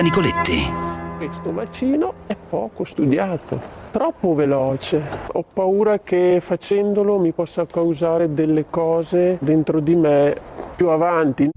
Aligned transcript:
Gianluca 0.00 0.02
Nicoletti. 0.02 0.72
Questo 1.18 1.52
vaccino 1.52 2.14
è 2.26 2.34
poco 2.34 2.84
studiato, 2.84 3.60
troppo 3.90 4.34
veloce. 4.34 5.02
Ho 5.32 5.44
paura 5.52 6.00
che 6.00 6.38
facendolo 6.40 7.18
mi 7.18 7.32
possa 7.32 7.66
causare 7.66 8.32
delle 8.32 8.66
cose 8.70 9.36
dentro 9.40 9.80
di 9.80 9.94
me 9.94 10.34
più 10.74 10.88
avanti. 10.88 11.50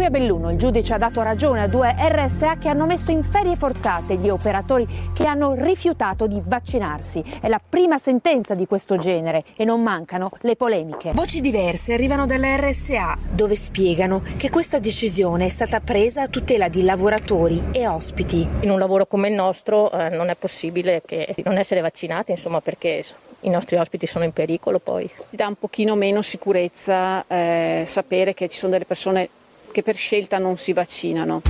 Qui 0.00 0.08
a 0.08 0.10
Belluno 0.10 0.50
il 0.50 0.56
giudice 0.56 0.94
ha 0.94 0.96
dato 0.96 1.20
ragione 1.20 1.60
a 1.60 1.66
due 1.66 1.94
RSA 1.94 2.56
che 2.56 2.70
hanno 2.70 2.86
messo 2.86 3.10
in 3.10 3.22
ferie 3.22 3.54
forzate 3.54 4.16
gli 4.16 4.30
operatori 4.30 4.88
che 5.12 5.26
hanno 5.26 5.52
rifiutato 5.52 6.26
di 6.26 6.40
vaccinarsi. 6.42 7.22
È 7.38 7.48
la 7.48 7.60
prima 7.60 7.98
sentenza 7.98 8.54
di 8.54 8.66
questo 8.66 8.96
genere 8.96 9.44
e 9.56 9.66
non 9.66 9.82
mancano 9.82 10.30
le 10.40 10.56
polemiche. 10.56 11.12
Voci 11.12 11.42
diverse 11.42 11.92
arrivano 11.92 12.24
dalla 12.24 12.56
RSA 12.56 13.18
dove 13.30 13.56
spiegano 13.56 14.22
che 14.38 14.48
questa 14.48 14.78
decisione 14.78 15.44
è 15.44 15.48
stata 15.50 15.80
presa 15.80 16.22
a 16.22 16.28
tutela 16.28 16.68
di 16.68 16.82
lavoratori 16.82 17.64
e 17.70 17.86
ospiti. 17.86 18.48
In 18.60 18.70
un 18.70 18.78
lavoro 18.78 19.04
come 19.04 19.28
il 19.28 19.34
nostro 19.34 19.92
eh, 19.92 20.08
non 20.08 20.30
è 20.30 20.34
possibile 20.34 21.02
che 21.04 21.34
non 21.44 21.58
essere 21.58 21.82
vaccinati, 21.82 22.30
insomma, 22.30 22.62
perché 22.62 23.04
i 23.40 23.50
nostri 23.50 23.76
ospiti 23.76 24.06
sono 24.06 24.24
in 24.24 24.32
pericolo 24.32 24.78
poi. 24.78 25.10
Ti 25.28 25.36
dà 25.36 25.46
un 25.46 25.56
pochino 25.56 25.94
meno 25.94 26.22
sicurezza 26.22 27.22
eh, 27.26 27.82
sapere 27.84 28.32
che 28.32 28.48
ci 28.48 28.56
sono 28.56 28.72
delle 28.72 28.86
persone 28.86 29.28
che 29.70 29.82
per 29.82 29.96
scelta 29.96 30.38
non 30.38 30.56
si 30.56 30.72
vaccinano. 30.72 31.42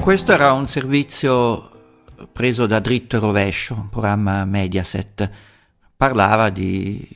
Questo 0.00 0.32
era 0.32 0.52
un 0.52 0.66
servizio 0.66 1.70
preso 2.32 2.66
da 2.66 2.80
dritto 2.80 3.16
e 3.16 3.20
rovescio, 3.20 3.74
un 3.74 3.88
programma 3.88 4.44
Mediaset. 4.44 5.30
Parlava 5.96 6.48
di, 6.48 7.06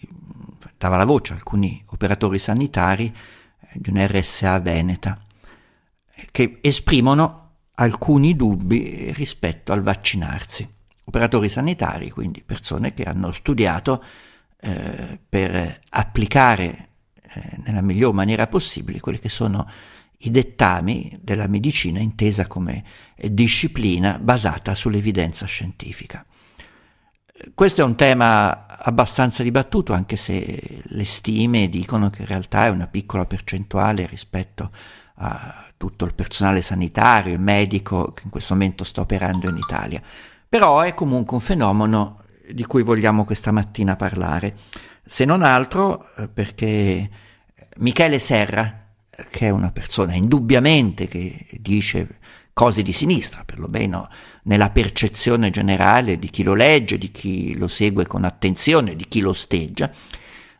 dava 0.76 0.96
la 0.96 1.04
voce 1.04 1.32
a 1.32 1.36
alcuni 1.36 1.82
operatori 1.86 2.38
sanitari 2.38 3.06
eh, 3.06 3.66
di 3.74 3.90
un 3.90 4.06
RSA 4.06 4.60
Veneta 4.60 5.18
che 6.30 6.58
esprimono 6.60 7.54
alcuni 7.76 8.36
dubbi 8.36 9.12
rispetto 9.14 9.72
al 9.72 9.82
vaccinarsi 9.82 10.68
operatori 11.04 11.48
sanitari, 11.48 12.10
quindi 12.10 12.42
persone 12.42 12.94
che 12.94 13.04
hanno 13.04 13.32
studiato 13.32 14.02
eh, 14.60 15.18
per 15.28 15.78
applicare 15.90 16.88
eh, 17.22 17.60
nella 17.64 17.82
miglior 17.82 18.12
maniera 18.12 18.46
possibile 18.46 19.00
quelli 19.00 19.18
che 19.18 19.28
sono 19.28 19.68
i 20.24 20.30
dettami 20.30 21.18
della 21.20 21.48
medicina 21.48 21.98
intesa 21.98 22.46
come 22.46 22.84
disciplina 23.16 24.18
basata 24.18 24.74
sull'evidenza 24.74 25.46
scientifica. 25.46 26.24
Questo 27.54 27.80
è 27.80 27.84
un 27.84 27.96
tema 27.96 28.66
abbastanza 28.78 29.42
dibattuto, 29.42 29.94
anche 29.94 30.16
se 30.16 30.82
le 30.84 31.04
stime 31.04 31.68
dicono 31.68 32.08
che 32.10 32.22
in 32.22 32.28
realtà 32.28 32.66
è 32.66 32.68
una 32.68 32.86
piccola 32.86 33.24
percentuale 33.24 34.06
rispetto 34.06 34.70
a 35.16 35.66
tutto 35.76 36.04
il 36.04 36.14
personale 36.14 36.62
sanitario 36.62 37.34
e 37.34 37.38
medico 37.38 38.12
che 38.12 38.22
in 38.24 38.30
questo 38.30 38.54
momento 38.54 38.84
sta 38.84 39.00
operando 39.00 39.48
in 39.48 39.56
Italia. 39.56 40.00
Però 40.52 40.82
è 40.82 40.92
comunque 40.92 41.34
un 41.38 41.42
fenomeno 41.42 42.24
di 42.52 42.66
cui 42.66 42.82
vogliamo 42.82 43.24
questa 43.24 43.52
mattina 43.52 43.96
parlare, 43.96 44.54
se 45.02 45.24
non 45.24 45.40
altro 45.40 46.04
eh, 46.18 46.28
perché 46.28 47.08
Michele 47.78 48.18
Serra, 48.18 48.88
che 49.30 49.46
è 49.46 49.48
una 49.48 49.72
persona 49.72 50.12
indubbiamente 50.12 51.08
che 51.08 51.46
dice 51.58 52.18
cose 52.52 52.82
di 52.82 52.92
sinistra, 52.92 53.44
perlomeno 53.46 54.10
nella 54.42 54.68
percezione 54.68 55.48
generale 55.48 56.18
di 56.18 56.28
chi 56.28 56.42
lo 56.42 56.52
legge, 56.52 56.98
di 56.98 57.10
chi 57.10 57.56
lo 57.56 57.66
segue 57.66 58.06
con 58.06 58.24
attenzione, 58.24 58.94
di 58.94 59.08
chi 59.08 59.20
lo 59.20 59.30
osteggia, 59.30 59.90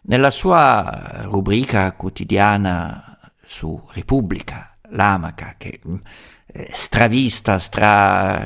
nella 0.05 0.31
sua 0.31 1.21
rubrica 1.25 1.93
quotidiana 1.93 3.19
su 3.45 3.79
Repubblica, 3.91 4.72
l'Amaca, 4.93 5.55
che 5.59 5.81
è 6.47 6.69
stravista, 6.73 7.59
stra 7.59 8.43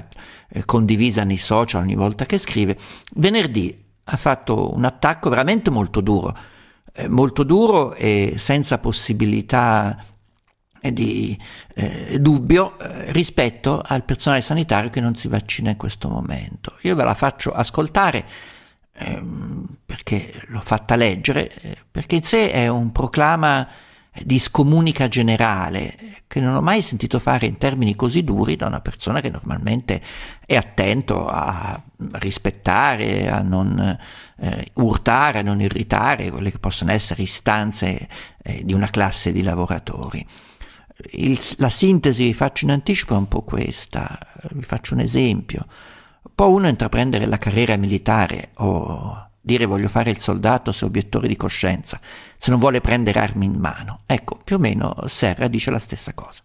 eh, 0.48 0.64
condivisa 0.64 1.24
nei 1.24 1.38
social 1.38 1.82
ogni 1.82 1.94
volta 1.94 2.26
che 2.26 2.38
scrive, 2.38 2.78
venerdì 3.14 3.84
ha 4.08 4.16
fatto 4.16 4.72
un 4.74 4.84
attacco 4.84 5.28
veramente 5.28 5.70
molto 5.70 6.00
duro, 6.00 6.36
eh, 6.92 7.08
molto 7.08 7.42
duro 7.42 7.94
e 7.94 8.34
senza 8.36 8.78
possibilità 8.78 10.04
eh, 10.80 10.92
di 10.92 11.36
eh, 11.74 12.18
dubbio 12.20 12.78
eh, 12.78 13.10
rispetto 13.12 13.82
al 13.84 14.04
personale 14.04 14.42
sanitario 14.42 14.90
che 14.90 15.00
non 15.00 15.16
si 15.16 15.26
vaccina 15.28 15.70
in 15.70 15.76
questo 15.76 16.08
momento. 16.08 16.76
Io 16.82 16.94
ve 16.94 17.02
la 17.02 17.14
faccio 17.14 17.50
ascoltare 17.50 18.24
ehm, 18.92 19.66
perché 19.84 20.42
l'ho 20.46 20.60
fatta 20.60 20.94
leggere, 20.94 21.52
eh, 21.60 21.76
perché 21.90 22.16
in 22.16 22.22
sé 22.22 22.50
è 22.52 22.68
un 22.68 22.92
proclama 22.92 23.66
di 24.24 24.38
scomunica 24.38 25.08
generale 25.08 26.22
che 26.26 26.40
non 26.40 26.54
ho 26.54 26.60
mai 26.60 26.82
sentito 26.82 27.18
fare 27.18 27.46
in 27.46 27.56
termini 27.56 27.94
così 27.94 28.24
duri 28.24 28.56
da 28.56 28.66
una 28.66 28.80
persona 28.80 29.20
che 29.20 29.30
normalmente 29.30 30.00
è 30.44 30.56
attento 30.56 31.28
a 31.28 31.80
rispettare, 32.12 33.30
a 33.30 33.42
non 33.42 33.98
eh, 34.38 34.70
urtare, 34.74 35.38
a 35.38 35.42
non 35.42 35.60
irritare 35.60 36.30
quelle 36.30 36.50
che 36.50 36.58
possono 36.58 36.92
essere 36.92 37.22
istanze 37.22 38.08
eh, 38.42 38.62
di 38.64 38.72
una 38.72 38.90
classe 38.90 39.32
di 39.32 39.42
lavoratori. 39.42 40.26
Il, 41.12 41.38
la 41.58 41.68
sintesi 41.68 42.24
vi 42.24 42.34
faccio 42.34 42.64
in 42.64 42.72
anticipo 42.72 43.14
è 43.14 43.18
un 43.18 43.28
po' 43.28 43.42
questa, 43.42 44.18
vi 44.52 44.62
faccio 44.62 44.94
un 44.94 45.00
esempio. 45.00 45.66
Può 46.34 46.48
uno 46.48 46.68
intraprendere 46.68 47.26
la 47.26 47.38
carriera 47.38 47.76
militare 47.76 48.50
o 48.54 49.28
dire 49.40 49.64
voglio 49.64 49.88
fare 49.88 50.10
il 50.10 50.18
soldato 50.18 50.72
se 50.72 50.84
obiettore 50.84 51.28
di 51.28 51.36
coscienza, 51.36 52.00
se 52.38 52.50
non 52.50 52.60
vuole 52.60 52.80
prendere 52.80 53.20
armi 53.20 53.46
in 53.46 53.54
mano. 53.54 54.00
Ecco, 54.06 54.38
più 54.42 54.56
o 54.56 54.58
meno 54.58 54.94
Serra 55.06 55.48
dice 55.48 55.70
la 55.70 55.78
stessa 55.78 56.14
cosa. 56.14 56.42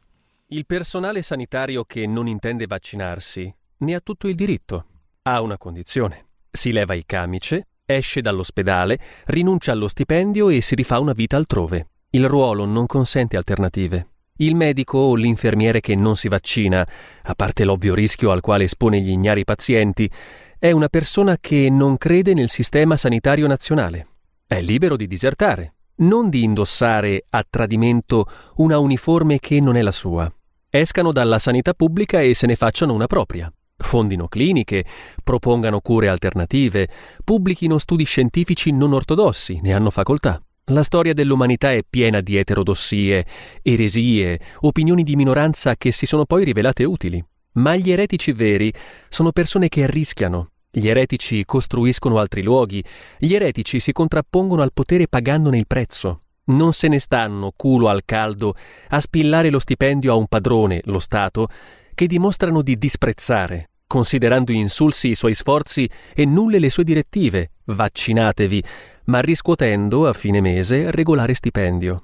Il 0.47 0.65
personale 0.65 1.21
sanitario 1.21 1.85
che 1.85 2.05
non 2.05 2.27
intende 2.27 2.67
vaccinarsi 2.67 3.53
ne 3.77 3.95
ha 3.95 3.99
tutto 3.99 4.27
il 4.27 4.35
diritto. 4.35 4.85
Ha 5.23 5.41
una 5.41 5.57
condizione. 5.57 6.25
Si 6.51 6.71
leva 6.71 6.93
il 6.93 7.05
camice, 7.05 7.67
esce 7.85 8.21
dall'ospedale, 8.21 8.99
rinuncia 9.25 9.71
allo 9.71 9.87
stipendio 9.87 10.49
e 10.49 10.61
si 10.61 10.75
rifà 10.75 10.99
una 10.99 11.13
vita 11.13 11.37
altrove. 11.37 11.87
Il 12.09 12.27
ruolo 12.27 12.65
non 12.65 12.85
consente 12.85 13.37
alternative. 13.37 14.07
Il 14.37 14.55
medico 14.55 14.97
o 14.97 15.15
l'infermiere 15.15 15.79
che 15.79 15.95
non 15.95 16.15
si 16.15 16.27
vaccina, 16.27 16.85
a 17.23 17.35
parte 17.35 17.63
l'ovvio 17.63 17.93
rischio 17.93 18.31
al 18.31 18.41
quale 18.41 18.63
espone 18.65 18.99
gli 18.99 19.09
ignari 19.09 19.45
pazienti, 19.45 20.09
è 20.57 20.71
una 20.71 20.89
persona 20.89 21.37
che 21.39 21.69
non 21.69 21.97
crede 21.97 22.33
nel 22.33 22.49
sistema 22.49 22.97
sanitario 22.97 23.47
nazionale. 23.47 24.07
È 24.45 24.59
libero 24.59 24.95
di 24.95 25.07
disertare, 25.07 25.75
non 26.01 26.29
di 26.29 26.43
indossare 26.43 27.25
a 27.29 27.45
tradimento 27.47 28.25
una 28.55 28.77
uniforme 28.79 29.39
che 29.39 29.59
non 29.59 29.75
è 29.75 29.81
la 29.81 29.91
sua. 29.91 30.31
Escano 30.69 31.11
dalla 31.11 31.39
sanità 31.39 31.73
pubblica 31.73 32.21
e 32.21 32.33
se 32.33 32.47
ne 32.47 32.55
facciano 32.55 32.93
una 32.93 33.07
propria. 33.07 33.51
Fondino 33.77 34.27
cliniche, 34.27 34.85
propongano 35.23 35.81
cure 35.81 36.07
alternative, 36.07 36.87
pubblichino 37.23 37.77
studi 37.77 38.03
scientifici 38.03 38.71
non 38.71 38.93
ortodossi, 38.93 39.59
ne 39.61 39.73
hanno 39.73 39.89
facoltà. 39.89 40.41
La 40.65 40.83
storia 40.83 41.13
dell'umanità 41.13 41.73
è 41.73 41.81
piena 41.87 42.21
di 42.21 42.37
eterodossie, 42.37 43.25
eresie, 43.61 44.39
opinioni 44.61 45.03
di 45.03 45.15
minoranza 45.15 45.75
che 45.75 45.91
si 45.91 46.05
sono 46.05 46.25
poi 46.25 46.43
rivelate 46.45 46.83
utili. 46.83 47.23
Ma 47.53 47.75
gli 47.75 47.91
eretici 47.91 48.31
veri 48.31 48.71
sono 49.09 49.31
persone 49.31 49.67
che 49.67 49.85
rischiano. 49.87 50.50
Gli 50.73 50.87
eretici 50.87 51.43
costruiscono 51.43 52.17
altri 52.17 52.41
luoghi, 52.41 52.81
gli 53.17 53.33
eretici 53.35 53.77
si 53.81 53.91
contrappongono 53.91 54.61
al 54.61 54.71
potere 54.71 55.09
pagandone 55.09 55.57
il 55.57 55.67
prezzo. 55.67 56.21
Non 56.45 56.71
se 56.71 56.87
ne 56.87 56.97
stanno, 56.97 57.51
culo 57.53 57.89
al 57.89 58.03
caldo, 58.05 58.55
a 58.87 59.01
spillare 59.01 59.49
lo 59.49 59.59
stipendio 59.59 60.13
a 60.13 60.15
un 60.15 60.27
padrone, 60.27 60.79
lo 60.85 60.99
Stato, 60.99 61.49
che 61.93 62.07
dimostrano 62.07 62.61
di 62.61 62.77
disprezzare, 62.77 63.71
considerando 63.85 64.53
insulsi 64.53 65.09
i 65.09 65.15
suoi 65.15 65.33
sforzi 65.33 65.89
e 66.15 66.23
nulle 66.23 66.57
le 66.57 66.69
sue 66.69 66.85
direttive, 66.85 67.51
vaccinatevi, 67.65 68.63
ma 69.05 69.19
riscuotendo 69.19 70.07
a 70.07 70.13
fine 70.13 70.39
mese 70.39 70.89
regolare 70.89 71.33
stipendio. 71.33 71.99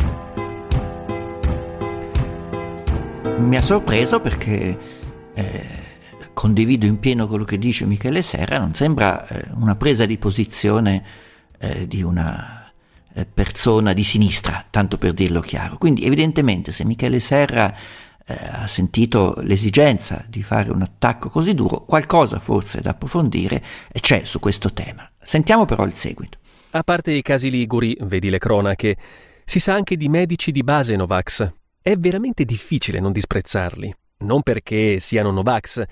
Mi 3.38 3.56
ha 3.56 3.62
sorpreso 3.62 4.20
perché 4.20 4.78
eh, 5.34 5.87
condivido 6.38 6.86
in 6.86 7.00
pieno 7.00 7.28
quello 7.28 7.46
che 7.46 7.58
dice 7.58 7.88
Michele 7.88 8.22
Serra, 8.22 8.60
non 8.60 8.76
sembra 8.76 9.28
eh, 9.28 9.48
una 9.56 9.76
presa 9.76 10.06
di 10.06 10.20
posizione 10.20 11.04
eh, 11.58 11.88
di 11.88 12.04
una 12.04 12.72
eh, 13.16 13.26
persona 13.26 13.92
di 13.92 14.04
sinistra, 14.04 14.64
tanto 14.70 15.00
per 15.00 15.14
dirlo 15.14 15.42
chiaro. 15.42 15.78
Quindi 15.80 16.06
evidentemente 16.06 16.72
se 16.72 16.86
Michele 16.86 17.20
Serra 17.20 17.74
eh, 18.24 18.38
ha 18.52 18.68
sentito 18.68 19.34
l'esigenza 19.40 20.24
di 20.30 20.44
fare 20.44 20.70
un 20.70 20.84
attacco 20.84 21.30
così 21.32 21.56
duro, 21.56 21.86
qualcosa 21.86 22.38
forse 22.38 22.82
da 22.82 22.92
approfondire 22.92 23.64
c'è 24.00 24.24
su 24.24 24.38
questo 24.40 24.72
tema. 24.72 25.10
Sentiamo 25.18 25.66
però 25.66 25.86
il 25.86 25.94
seguito. 25.94 26.38
A 26.74 26.84
parte 26.84 27.14
i 27.14 27.24
casi 27.24 27.50
liguri, 27.50 27.98
vedi 28.02 28.30
le 28.30 28.38
cronache, 28.38 28.96
si 29.44 29.58
sa 29.58 29.74
anche 29.74 29.98
di 29.98 30.08
medici 30.08 30.52
di 30.52 30.62
base 30.62 30.96
Novax. 30.96 31.52
È 31.82 31.96
veramente 31.96 32.46
difficile 32.46 33.00
non 33.00 33.12
disprezzarli 33.12 33.92
non 34.20 34.42
perché 34.42 35.00
siano 35.00 35.32
Novax, 35.32 35.84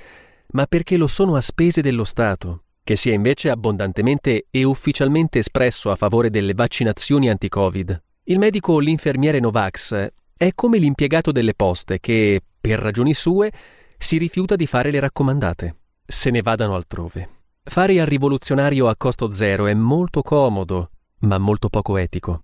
ma 0.55 0.65
perché 0.65 0.95
lo 0.95 1.07
sono 1.07 1.35
a 1.35 1.41
spese 1.41 1.81
dello 1.81 2.03
Stato. 2.05 2.61
che 2.85 2.95
si 2.95 3.09
è 3.09 3.15
invece 3.15 3.49
abbondantemente 3.49 4.45
e 4.51 4.63
ufficialmente 4.63 5.39
espresso 5.39 5.89
a 5.89 5.95
favore 5.95 6.29
delle 6.29 6.53
vaccinazioni 6.53 7.31
anti-Covid. 7.31 8.03
Il 8.25 8.37
medico 8.37 8.73
o 8.73 8.79
l'infermiere 8.79 9.39
Novax 9.39 10.11
è 10.37 10.51
come 10.53 10.77
l'impiegato 10.77 11.31
delle 11.31 11.55
poste 11.55 11.99
che, 11.99 12.39
per 12.61 12.77
ragioni 12.77 13.15
sue, 13.15 13.51
si 13.97 14.19
rifiuta 14.19 14.55
di 14.55 14.67
fare 14.67 14.91
le 14.91 14.99
raccomandate. 14.99 15.75
Se 16.05 16.29
ne 16.29 16.43
vadano 16.43 16.75
altrove. 16.75 17.29
Fare 17.63 17.93
il 17.93 18.05
rivoluzionario 18.05 18.87
a 18.87 18.95
costo 18.95 19.31
zero 19.31 19.65
è 19.65 19.73
molto 19.73 20.21
comodo, 20.21 20.91
ma 21.21 21.39
molto 21.39 21.69
poco 21.69 21.97
etico. 21.97 22.43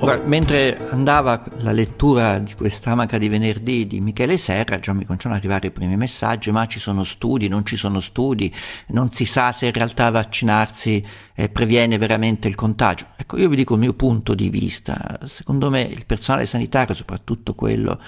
Ora, 0.00 0.20
mentre 0.24 0.88
andava 0.90 1.42
la 1.58 1.70
lettura 1.72 2.38
di 2.38 2.52
quest'amaca 2.54 3.16
di 3.16 3.28
venerdì 3.28 3.86
di 3.86 4.00
Michele 4.00 4.36
Serra, 4.36 4.78
già 4.78 4.92
mi 4.92 5.04
cominciano 5.04 5.34
ad 5.34 5.40
arrivare 5.40 5.68
i 5.68 5.70
primi 5.70 5.96
messaggi, 5.96 6.50
ma 6.50 6.66
ci 6.66 6.78
sono 6.78 7.04
studi, 7.04 7.48
non 7.48 7.64
ci 7.64 7.76
sono 7.76 8.00
studi, 8.00 8.52
non 8.88 9.12
si 9.12 9.24
sa 9.24 9.52
se 9.52 9.66
in 9.66 9.72
realtà 9.72 10.10
vaccinarsi 10.10 11.02
eh, 11.34 11.48
previene 11.48 11.96
veramente 11.96 12.48
il 12.48 12.54
contagio. 12.54 13.06
Ecco, 13.16 13.38
io 13.38 13.48
vi 13.48 13.56
dico 13.56 13.74
il 13.74 13.80
mio 13.80 13.94
punto 13.94 14.34
di 14.34 14.50
vista. 14.50 15.18
Secondo 15.24 15.70
me 15.70 15.80
il 15.80 16.04
personale 16.04 16.44
sanitario, 16.44 16.92
soprattutto 16.92 17.54
quello 17.54 17.98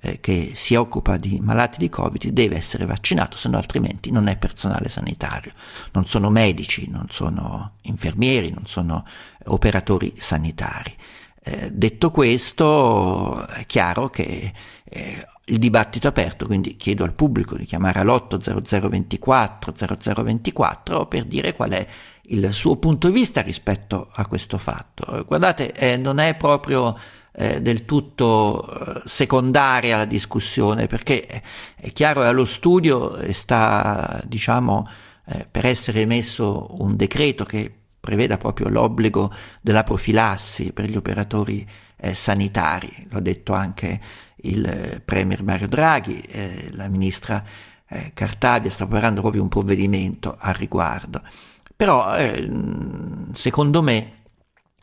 eh, 0.00 0.18
che 0.20 0.52
si 0.54 0.74
occupa 0.74 1.18
di 1.18 1.38
malati 1.40 1.78
di 1.78 1.88
Covid, 1.88 2.26
deve 2.30 2.56
essere 2.56 2.84
vaccinato, 2.84 3.36
se 3.36 3.48
no 3.48 3.58
altrimenti 3.58 4.10
non 4.10 4.26
è 4.26 4.36
personale 4.36 4.88
sanitario. 4.88 5.52
Non 5.92 6.04
sono 6.04 6.30
medici, 6.30 6.88
non 6.90 7.06
sono 7.10 7.74
infermieri, 7.82 8.50
non 8.50 8.66
sono 8.66 9.04
operatori 9.44 10.14
sanitari. 10.18 10.92
Eh, 11.46 11.70
detto 11.72 12.10
questo, 12.10 13.46
è 13.48 13.66
chiaro 13.66 14.08
che 14.08 14.50
eh, 14.82 15.26
il 15.44 15.58
dibattito 15.58 16.06
è 16.06 16.10
aperto, 16.10 16.46
quindi 16.46 16.74
chiedo 16.76 17.04
al 17.04 17.12
pubblico 17.12 17.54
di 17.56 17.66
chiamare 17.66 18.00
all'80024 18.00 19.74
0024 19.74 21.06
per 21.06 21.24
dire 21.26 21.54
qual 21.54 21.72
è 21.72 21.86
il 22.28 22.50
suo 22.54 22.76
punto 22.76 23.08
di 23.08 23.12
vista 23.12 23.42
rispetto 23.42 24.08
a 24.14 24.26
questo 24.26 24.56
fatto. 24.56 25.22
Guardate, 25.26 25.72
eh, 25.72 25.98
non 25.98 26.18
è 26.18 26.34
proprio 26.34 26.96
eh, 27.32 27.60
del 27.60 27.84
tutto 27.84 28.66
eh, 28.66 29.02
secondaria 29.04 29.98
la 29.98 30.06
discussione, 30.06 30.86
perché 30.86 31.26
è 31.76 31.92
chiaro 31.92 32.22
che 32.22 32.28
allo 32.28 32.46
studio 32.46 33.18
sta, 33.34 34.22
diciamo, 34.24 34.88
eh, 35.26 35.46
per 35.50 35.66
essere 35.66 36.00
emesso 36.00 36.68
un 36.78 36.96
decreto 36.96 37.44
che 37.44 37.83
preveda 38.04 38.36
proprio 38.36 38.68
l'obbligo 38.68 39.32
della 39.62 39.82
profilassi 39.82 40.72
per 40.72 40.84
gli 40.84 40.96
operatori 40.96 41.66
eh, 41.96 42.12
sanitari, 42.12 43.06
l'ha 43.08 43.20
detto 43.20 43.54
anche 43.54 43.98
il 44.42 44.64
eh, 44.66 45.00
Premier 45.02 45.42
Mario 45.42 45.68
Draghi, 45.68 46.20
eh, 46.20 46.68
la 46.72 46.88
ministra 46.88 47.42
eh, 47.88 48.10
Cartabia 48.12 48.70
sta 48.70 48.84
preparando 48.86 49.22
proprio 49.22 49.42
un 49.42 49.48
provvedimento 49.48 50.36
al 50.38 50.54
riguardo. 50.54 51.22
Però 51.74 52.14
eh, 52.14 52.46
secondo 53.32 53.82
me 53.82 54.12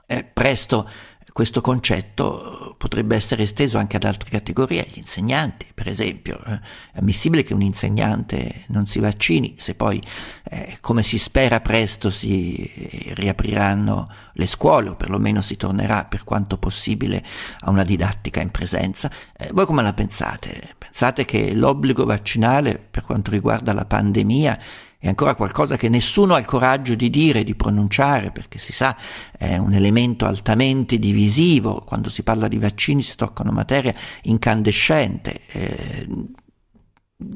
eh, 0.07 0.23
presto 0.25 0.89
questo 1.33 1.61
concetto 1.61 2.75
potrebbe 2.77 3.15
essere 3.15 3.43
esteso 3.43 3.77
anche 3.77 3.95
ad 3.95 4.03
altre 4.03 4.29
categorie, 4.29 4.81
agli 4.81 4.97
insegnanti, 4.97 5.67
per 5.73 5.87
esempio. 5.87 6.39
Eh, 6.45 6.59
è 6.93 6.99
ammissibile 6.99 7.43
che 7.43 7.53
un 7.53 7.61
insegnante 7.61 8.63
non 8.67 8.85
si 8.85 8.99
vaccini 8.99 9.55
se 9.57 9.75
poi, 9.75 10.01
eh, 10.49 10.77
come 10.81 11.03
si 11.03 11.17
spera 11.17 11.61
presto, 11.61 12.09
si 12.09 13.13
riapriranno 13.13 14.09
le 14.33 14.47
scuole 14.47 14.89
o 14.89 14.95
perlomeno 14.95 15.41
si 15.41 15.55
tornerà 15.55 16.05
per 16.05 16.23
quanto 16.23 16.57
possibile 16.57 17.23
a 17.61 17.69
una 17.69 17.83
didattica 17.83 18.41
in 18.41 18.51
presenza. 18.51 19.09
Eh, 19.37 19.49
voi 19.53 19.65
come 19.65 19.83
la 19.83 19.93
pensate? 19.93 20.75
Pensate 20.77 21.25
che 21.25 21.53
l'obbligo 21.53 22.05
vaccinale 22.05 22.77
per 22.77 23.03
quanto 23.03 23.31
riguarda 23.31 23.73
la 23.73 23.85
pandemia 23.85 24.59
è 25.01 25.07
ancora 25.07 25.33
qualcosa 25.33 25.77
che 25.77 25.89
nessuno 25.89 26.35
ha 26.35 26.39
il 26.39 26.45
coraggio 26.45 26.93
di 26.93 27.09
dire, 27.09 27.43
di 27.43 27.55
pronunciare, 27.55 28.29
perché 28.29 28.59
si 28.59 28.71
sa 28.71 28.95
è 29.35 29.57
un 29.57 29.73
elemento 29.73 30.27
altamente 30.27 30.99
divisivo, 30.99 31.81
quando 31.81 32.07
si 32.07 32.21
parla 32.21 32.47
di 32.47 32.59
vaccini 32.59 33.01
si 33.01 33.15
toccano 33.15 33.51
materia 33.51 33.95
incandescente. 34.23 35.41
Eh, 35.47 36.07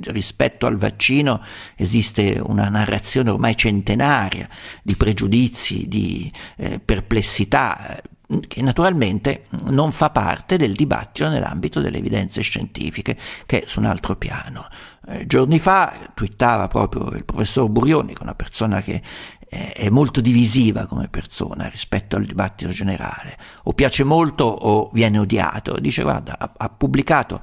rispetto 0.06 0.68
al 0.68 0.78
vaccino 0.78 1.42
esiste 1.76 2.40
una 2.44 2.70
narrazione 2.70 3.32
ormai 3.32 3.56
centenaria 3.56 4.48
di 4.84 4.96
pregiudizi, 4.96 5.88
di 5.88 6.32
eh, 6.58 6.80
perplessità 6.80 8.00
che 8.48 8.62
naturalmente 8.62 9.46
non 9.66 9.92
fa 9.92 10.10
parte 10.10 10.58
del 10.58 10.74
dibattito 10.74 11.30
nell'ambito 11.30 11.80
delle 11.80 11.98
evidenze 11.98 12.42
scientifiche, 12.42 13.18
che 13.46 13.64
è 13.64 13.68
su 13.68 13.80
un 13.80 13.86
altro 13.86 14.16
piano. 14.16 14.68
Eh, 15.08 15.26
giorni 15.28 15.60
fa 15.60 16.12
twittava 16.14 16.68
proprio 16.68 17.10
il 17.12 17.26
professor 17.26 17.70
Burioni, 17.70 18.14
che 18.14 18.20
è 18.20 18.24
una 18.24 18.36
persona 18.36 18.82
che 18.82 19.02
eh, 19.48 19.72
è 19.74 19.90
molto 19.90 20.20
divisiva 20.22 20.88
come 20.88 21.08
persona 21.10 21.68
rispetto 21.68 22.16
al 22.16 22.26
dibattito 22.26 22.72
generale, 22.72 23.38
o 23.64 23.74
piace 23.74 24.04
molto 24.04 24.46
o 24.46 24.90
viene 24.94 25.20
odiato. 25.20 25.80
Dice, 25.80 26.02
guarda, 26.02 26.38
ha, 26.40 26.52
ha 26.58 26.70
pubblicato 26.70 27.42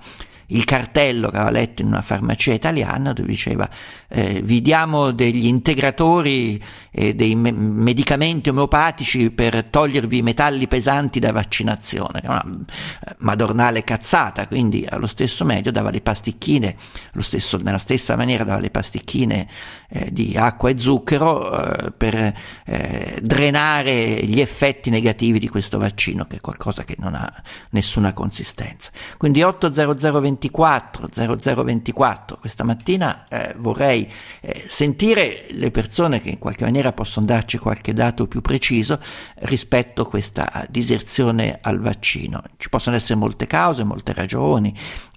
il 0.53 0.65
cartello 0.65 1.31
che 1.31 1.37
aveva 1.37 1.51
letto 1.51 1.83
in 1.83 1.89
una 1.89 2.03
farmacia 2.03 2.53
italiana 2.53 3.13
dove 3.13 3.29
diceva 3.29 3.69
eh, 4.15 4.43
vi 4.43 4.61
diamo 4.61 5.11
degli 5.11 5.47
integratori 5.47 6.63
e 6.91 7.15
dei 7.15 7.35
me- 7.35 7.51
medicamenti 7.51 8.51
omeopatici 8.51 9.31
per 9.31 9.65
togliervi 9.65 10.19
i 10.19 10.23
metalli 10.23 10.69
pesanti 10.69 11.19
da 11.19 11.33
vaccinazione, 11.33 12.21
una 12.25 12.45
eh, 12.45 13.15
madornale 13.19 13.83
cazzata, 13.85 14.47
quindi 14.47 14.87
allo 14.87 15.07
stesso 15.07 15.47
medio 15.47 15.73
dava 15.73 15.89
le 15.89 16.03
pasticchine, 16.03 16.77
stesso, 17.21 17.57
nella 17.57 17.79
stessa 17.79 18.15
maniera 18.15 18.45
dava 18.45 18.61
le 18.61 18.69
pasticchine 18.69 19.49
eh, 19.89 20.13
di 20.13 20.37
acqua 20.37 20.69
e 20.69 20.79
zucchero 20.79 21.87
eh, 21.87 21.93
per 21.93 22.35
eh, 22.67 23.19
drenare 23.23 24.27
gli 24.27 24.41
effetti 24.41 24.91
negativi 24.91 25.39
di 25.39 25.49
questo 25.49 25.79
vaccino, 25.79 26.27
che 26.27 26.37
è 26.37 26.41
qualcosa 26.41 26.85
che 26.85 26.97
non 26.99 27.15
ha 27.15 27.33
nessuna 27.71 28.13
consistenza. 28.13 28.91
Quindi 29.17 29.43
80024 29.43 31.09
0024 31.11 32.37
questa 32.39 32.65
mattina 32.65 33.25
eh, 33.31 33.55
vorrei 34.03 34.09
eh, 34.41 34.65
sentire 34.67 35.47
le 35.51 35.71
persone 35.71 36.21
che 36.21 36.31
in 36.31 36.39
qualche 36.39 36.65
maniera 36.65 36.93
possono 36.93 37.27
darci 37.27 37.59
qualche 37.59 37.93
dato 37.93 38.27
più 38.27 38.41
preciso 38.41 39.01
rispetto 39.41 40.03
a 40.03 40.09
questa 40.09 40.67
diserzione 40.69 41.59
al 41.61 41.81
vaccino. 41.81 42.43
Ci 42.57 42.69
possono 42.69 42.97
essere 42.97 43.19
molte 43.19 43.47
cause, 43.47 43.85
molte 43.85 44.13
ragioni, 44.13 44.75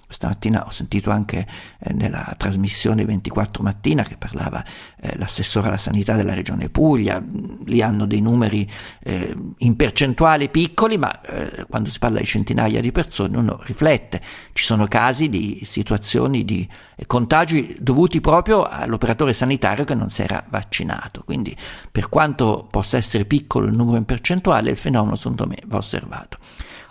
Stamattina 0.08 0.66
ho 0.66 0.70
sentito 0.70 1.10
anche 1.10 1.48
eh, 1.80 1.94
nella 1.94 2.34
trasmissione 2.38 3.06
24 3.06 3.64
mattina 3.64 4.04
che 4.04 4.18
parlava 4.18 4.64
eh, 5.00 5.18
l'assessore 5.18 5.68
alla 5.68 5.78
sanità 5.78 6.16
della 6.16 6.34
regione 6.34 6.70
Puglia, 6.70 7.24
lì 7.66 7.82
hanno 7.82 8.06
dei 8.06 8.22
numeri 8.22 8.70
eh, 9.04 9.36
in 9.60 9.76
percentuale 9.76 10.50
piccoli, 10.50 10.98
ma 10.98 11.22
eh, 11.22 11.66
quando 11.70 11.90
si 11.90 12.00
parla 12.00 12.20
di 12.20 12.26
centinaia 12.26 12.82
di 12.82 12.92
persone 12.92 13.38
uno 13.38 13.60
riflette. 13.64 14.22
Ci 14.54 14.64
sono 14.64 14.88
casi 14.88 15.30
di 15.30 15.62
situazioni 15.64 16.46
di 16.46 16.68
contagi 17.08 17.76
dovuti 17.80 18.22
proprio 18.22 18.64
all'operatore 18.64 19.34
sanitario 19.34 19.84
che 19.84 19.96
non 19.96 20.10
si 20.10 20.22
era 20.22 20.44
vaccinato. 20.48 21.24
Quindi 21.26 21.56
per 21.92 22.10
quanto 22.10 22.68
possa 22.70 22.98
essere 22.98 23.26
piccolo 23.26 23.68
il 23.68 23.74
numero 23.74 23.98
in 23.98 24.06
percentuale, 24.06 24.72
il 24.72 24.78
fenomeno 24.78 25.16
secondo 25.16 25.48
me 25.48 25.58
va 25.66 25.78
osservato. 25.78 26.38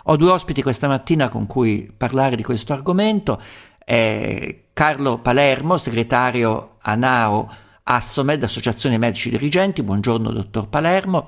Ho 0.07 0.17
due 0.17 0.29
ospiti 0.29 0.61
questa 0.61 0.87
mattina 0.87 1.29
con 1.29 1.47
cui 1.47 1.91
parlare 1.95 2.35
di 2.35 2.43
questo 2.43 2.73
argomento. 2.73 3.41
È 3.83 4.55
Carlo 4.71 5.17
Palermo, 5.17 5.77
segretario 5.77 6.75
ANAO 6.81 7.49
Assomed, 7.81 8.43
Associazione 8.43 8.99
Medici 8.99 9.31
Dirigenti. 9.31 9.81
Buongiorno, 9.81 10.29
dottor 10.29 10.69
Palermo. 10.69 11.27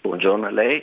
Buongiorno 0.00 0.46
a 0.46 0.50
lei 0.50 0.80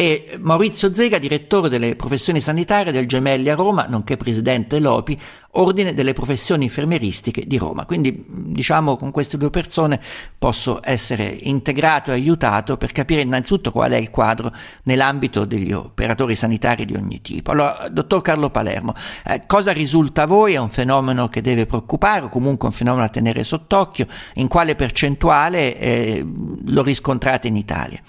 e 0.00 0.38
Maurizio 0.40 0.94
Zega, 0.94 1.18
direttore 1.18 1.68
delle 1.68 1.94
professioni 1.94 2.40
sanitarie 2.40 2.90
del 2.90 3.06
Gemelli 3.06 3.50
a 3.50 3.54
Roma, 3.54 3.84
nonché 3.86 4.16
presidente 4.16 4.76
dell'OPI, 4.76 5.20
Ordine 5.54 5.92
delle 5.92 6.14
professioni 6.14 6.64
infermieristiche 6.64 7.44
di 7.46 7.58
Roma. 7.58 7.84
Quindi, 7.84 8.24
diciamo, 8.26 8.96
con 8.96 9.10
queste 9.10 9.36
due 9.36 9.50
persone 9.50 10.00
posso 10.38 10.80
essere 10.82 11.24
integrato 11.24 12.12
e 12.12 12.14
aiutato 12.14 12.78
per 12.78 12.92
capire 12.92 13.20
innanzitutto 13.20 13.72
qual 13.72 13.90
è 13.90 13.96
il 13.96 14.08
quadro 14.08 14.50
nell'ambito 14.84 15.44
degli 15.44 15.72
operatori 15.72 16.34
sanitari 16.34 16.86
di 16.86 16.94
ogni 16.94 17.20
tipo. 17.20 17.50
Allora, 17.50 17.86
dottor 17.90 18.22
Carlo 18.22 18.48
Palermo, 18.48 18.94
eh, 19.26 19.42
cosa 19.46 19.70
risulta 19.70 20.22
a 20.22 20.26
voi? 20.26 20.54
È 20.54 20.58
un 20.58 20.70
fenomeno 20.70 21.28
che 21.28 21.42
deve 21.42 21.66
preoccupare 21.66 22.24
o 22.24 22.28
comunque 22.30 22.68
un 22.68 22.72
fenomeno 22.72 23.04
da 23.04 23.10
tenere 23.10 23.44
sott'occhio? 23.44 24.06
In 24.36 24.48
quale 24.48 24.76
percentuale 24.76 25.76
eh, 25.76 26.26
lo 26.68 26.82
riscontrate 26.82 27.48
in 27.48 27.56
Italia? 27.56 28.00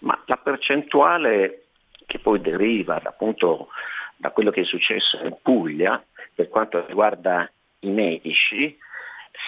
Ma 0.00 0.20
la 0.26 0.36
percentuale 0.36 1.64
che 2.06 2.18
poi 2.18 2.40
deriva 2.40 3.00
appunto 3.02 3.68
da 4.16 4.30
quello 4.30 4.50
che 4.50 4.62
è 4.62 4.64
successo 4.64 5.18
in 5.22 5.36
Puglia 5.42 6.02
per 6.34 6.48
quanto 6.48 6.84
riguarda 6.86 7.50
i 7.80 7.90
medici, 7.90 8.78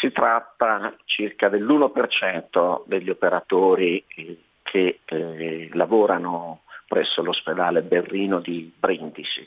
si 0.00 0.12
tratta 0.12 0.94
circa 1.04 1.48
dell'1% 1.48 2.82
degli 2.86 3.10
operatori 3.10 4.04
eh, 4.08 4.38
che 4.62 5.00
eh, 5.04 5.68
lavorano 5.72 6.62
presso 6.86 7.22
l'ospedale 7.22 7.82
Berrino 7.82 8.40
di 8.40 8.72
Brindisi. 8.76 9.46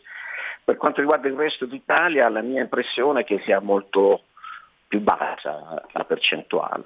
Per 0.64 0.78
quanto 0.78 1.02
riguarda 1.02 1.28
il 1.28 1.36
resto 1.36 1.66
d'Italia, 1.66 2.30
la 2.30 2.42
mia 2.42 2.62
impressione 2.62 3.22
è 3.22 3.24
che 3.26 3.42
sia 3.44 3.60
molto, 3.60 4.22
più 4.88 5.02
bassa 5.02 5.84
la 5.92 6.04
percentuale. 6.06 6.84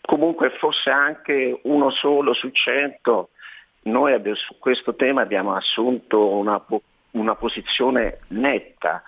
Comunque 0.00 0.50
fosse 0.58 0.88
anche 0.90 1.60
uno 1.64 1.90
solo 1.90 2.32
su 2.32 2.50
100, 2.50 3.28
noi 3.88 4.12
abbiamo, 4.12 4.36
su 4.36 4.58
questo 4.58 4.94
tema 4.94 5.22
abbiamo 5.22 5.54
assunto 5.54 6.28
una, 6.28 6.62
una 7.12 7.34
posizione 7.34 8.20
netta 8.28 9.02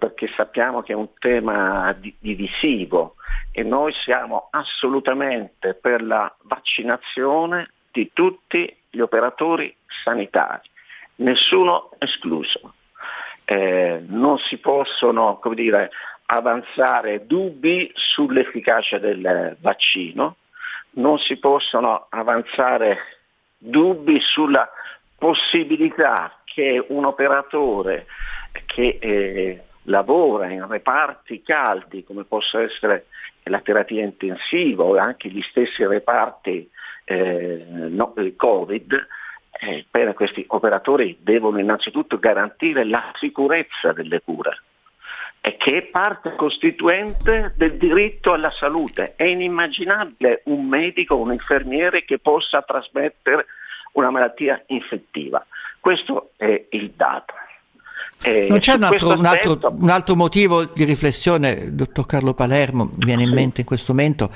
perché 0.00 0.30
sappiamo 0.34 0.80
che 0.80 0.92
è 0.92 0.96
un 0.96 1.08
tema 1.18 1.94
divisivo 2.18 3.16
e 3.52 3.62
noi 3.62 3.92
siamo 4.02 4.48
assolutamente 4.50 5.74
per 5.74 6.02
la 6.02 6.34
vaccinazione 6.44 7.70
di 7.92 8.10
tutti 8.14 8.74
gli 8.88 9.00
operatori 9.00 9.74
sanitari, 10.02 10.68
nessuno 11.16 11.90
escluso. 11.98 12.74
Eh, 13.44 14.02
non 14.06 14.38
si 14.38 14.56
possono 14.56 15.38
dire, 15.54 15.90
avanzare 16.26 17.26
dubbi 17.26 17.90
sull'efficacia 17.94 18.98
del 18.98 19.56
vaccino, 19.60 20.36
non 20.92 21.18
si 21.18 21.36
possono 21.36 22.06
avanzare 22.08 23.19
dubbi 23.60 24.18
sulla 24.20 24.68
possibilità 25.16 26.40
che 26.44 26.82
un 26.88 27.04
operatore 27.04 28.06
che 28.66 28.98
eh, 29.00 29.62
lavora 29.84 30.48
in 30.50 30.66
reparti 30.66 31.42
caldi 31.42 32.02
come 32.02 32.24
possa 32.24 32.62
essere 32.62 33.06
la 33.44 33.60
terapia 33.60 34.02
intensiva 34.02 34.82
o 34.82 34.96
anche 34.96 35.28
gli 35.28 35.42
stessi 35.42 35.84
reparti 35.84 36.68
eh, 37.04 37.64
no, 37.68 38.14
Covid, 38.36 39.06
eh, 39.60 39.84
per 39.90 40.14
questi 40.14 40.44
operatori 40.48 41.18
devono 41.20 41.58
innanzitutto 41.58 42.18
garantire 42.18 42.84
la 42.84 43.12
sicurezza 43.18 43.92
delle 43.92 44.20
cure 44.20 44.62
e 45.40 45.56
che 45.56 45.76
è 45.76 45.82
parte 45.86 46.34
costituente 46.36 47.54
del 47.56 47.76
diritto 47.76 48.32
alla 48.32 48.52
salute. 48.54 49.14
È 49.16 49.24
inimmaginabile 49.24 50.42
un 50.44 50.66
medico 50.66 51.14
o 51.14 51.20
un 51.20 51.32
infermiere 51.32 52.04
che 52.04 52.18
possa 52.18 52.62
trasmettere 52.62 53.46
una 53.92 54.10
malattia 54.10 54.62
infettiva. 54.66 55.44
Questo 55.80 56.32
è 56.36 56.66
il 56.70 56.90
dato. 56.94 57.34
Eh, 58.22 58.48
non 58.50 58.58
c'è 58.58 58.74
un 58.74 58.82
altro, 58.82 59.16
un, 59.16 59.24
altro, 59.24 59.58
un 59.62 59.88
altro, 59.88 60.14
motivo 60.14 60.66
di 60.66 60.84
riflessione, 60.84 61.74
dottor 61.74 62.04
Carlo 62.04 62.34
Palermo, 62.34 62.84
mi 62.84 63.06
viene 63.06 63.22
in 63.22 63.32
mente 63.32 63.62
in 63.62 63.66
questo 63.66 63.94
momento, 63.94 64.30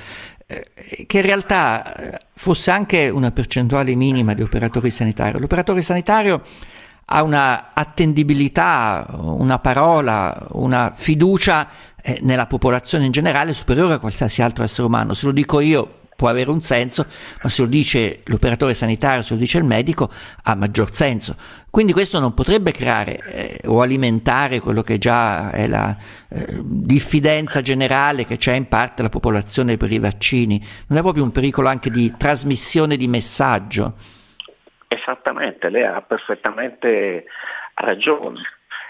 eh, 0.47 1.05
che 1.07 1.19
in 1.19 1.23
realtà 1.23 1.95
eh, 1.95 2.19
fosse 2.33 2.71
anche 2.71 3.11
una 3.11 3.31
percentuale 3.31 3.95
minima 3.95 4.33
di 4.33 4.41
operatori 4.41 4.89
sanitari. 4.89 5.39
L'operatore 5.39 5.83
sanitario 5.83 6.43
ha 7.07 7.23
una 7.23 7.71
attendibilità, 7.73 9.07
una 9.11 9.59
parola, 9.59 10.47
una 10.53 10.93
fiducia 10.95 11.69
eh, 12.03 12.19
nella 12.23 12.47
popolazione 12.47 13.05
in 13.05 13.13
generale 13.13 13.53
superiore 13.55 13.95
a 13.95 13.99
qualsiasi 13.99 14.43
altro 14.43 14.65
essere 14.65 14.87
umano. 14.87 15.15
Se 15.15 15.27
lo 15.27 15.33
dico 15.33 15.61
io 15.61 16.03
può 16.17 16.29
avere 16.29 16.51
un 16.51 16.63
senso, 16.63 17.07
ma 17.43 17.49
se 17.49 17.63
lo 17.63 17.69
dice 17.69 18.23
l'operatore 18.25 18.73
sanitario, 18.75 19.23
se 19.23 19.35
lo 19.35 19.41
dice 19.41 19.59
il 19.59 19.65
medico, 19.65 20.11
ha 20.45 20.55
maggior 20.55 20.93
senso. 20.93 21.37
Quindi 21.71 21.93
questo 21.93 22.21
non 22.21 22.35
potrebbe 22.35 22.71
creare 22.71 23.19
eh, 23.19 23.61
o 23.69 23.81
alimentare 23.81 24.61
quello 24.61 24.83
che 24.83 24.99
già 24.99 25.51
è 25.51 25.67
la 25.67 25.97
eh, 26.29 26.61
diffidenza 26.63 27.63
generale 27.63 28.27
che 28.27 28.37
c'è 28.37 28.53
in 28.53 28.69
parte 28.69 29.03
la 29.03 29.09
popolazione 29.09 29.77
per 29.77 29.91
i 29.91 29.99
vaccini. 29.99 30.65
Non 30.87 30.99
è 30.99 31.03
proprio 31.03 31.25
un 31.25 31.33
pericolo 31.33 31.69
anche 31.69 31.91
di 31.91 32.15
trasmissione 32.17 32.97
di 32.97 33.09
messaggio? 33.09 33.95
Esattamente, 35.35 35.69
lei 35.69 35.85
ha 35.85 36.01
perfettamente 36.01 37.25
ragione. 37.75 38.41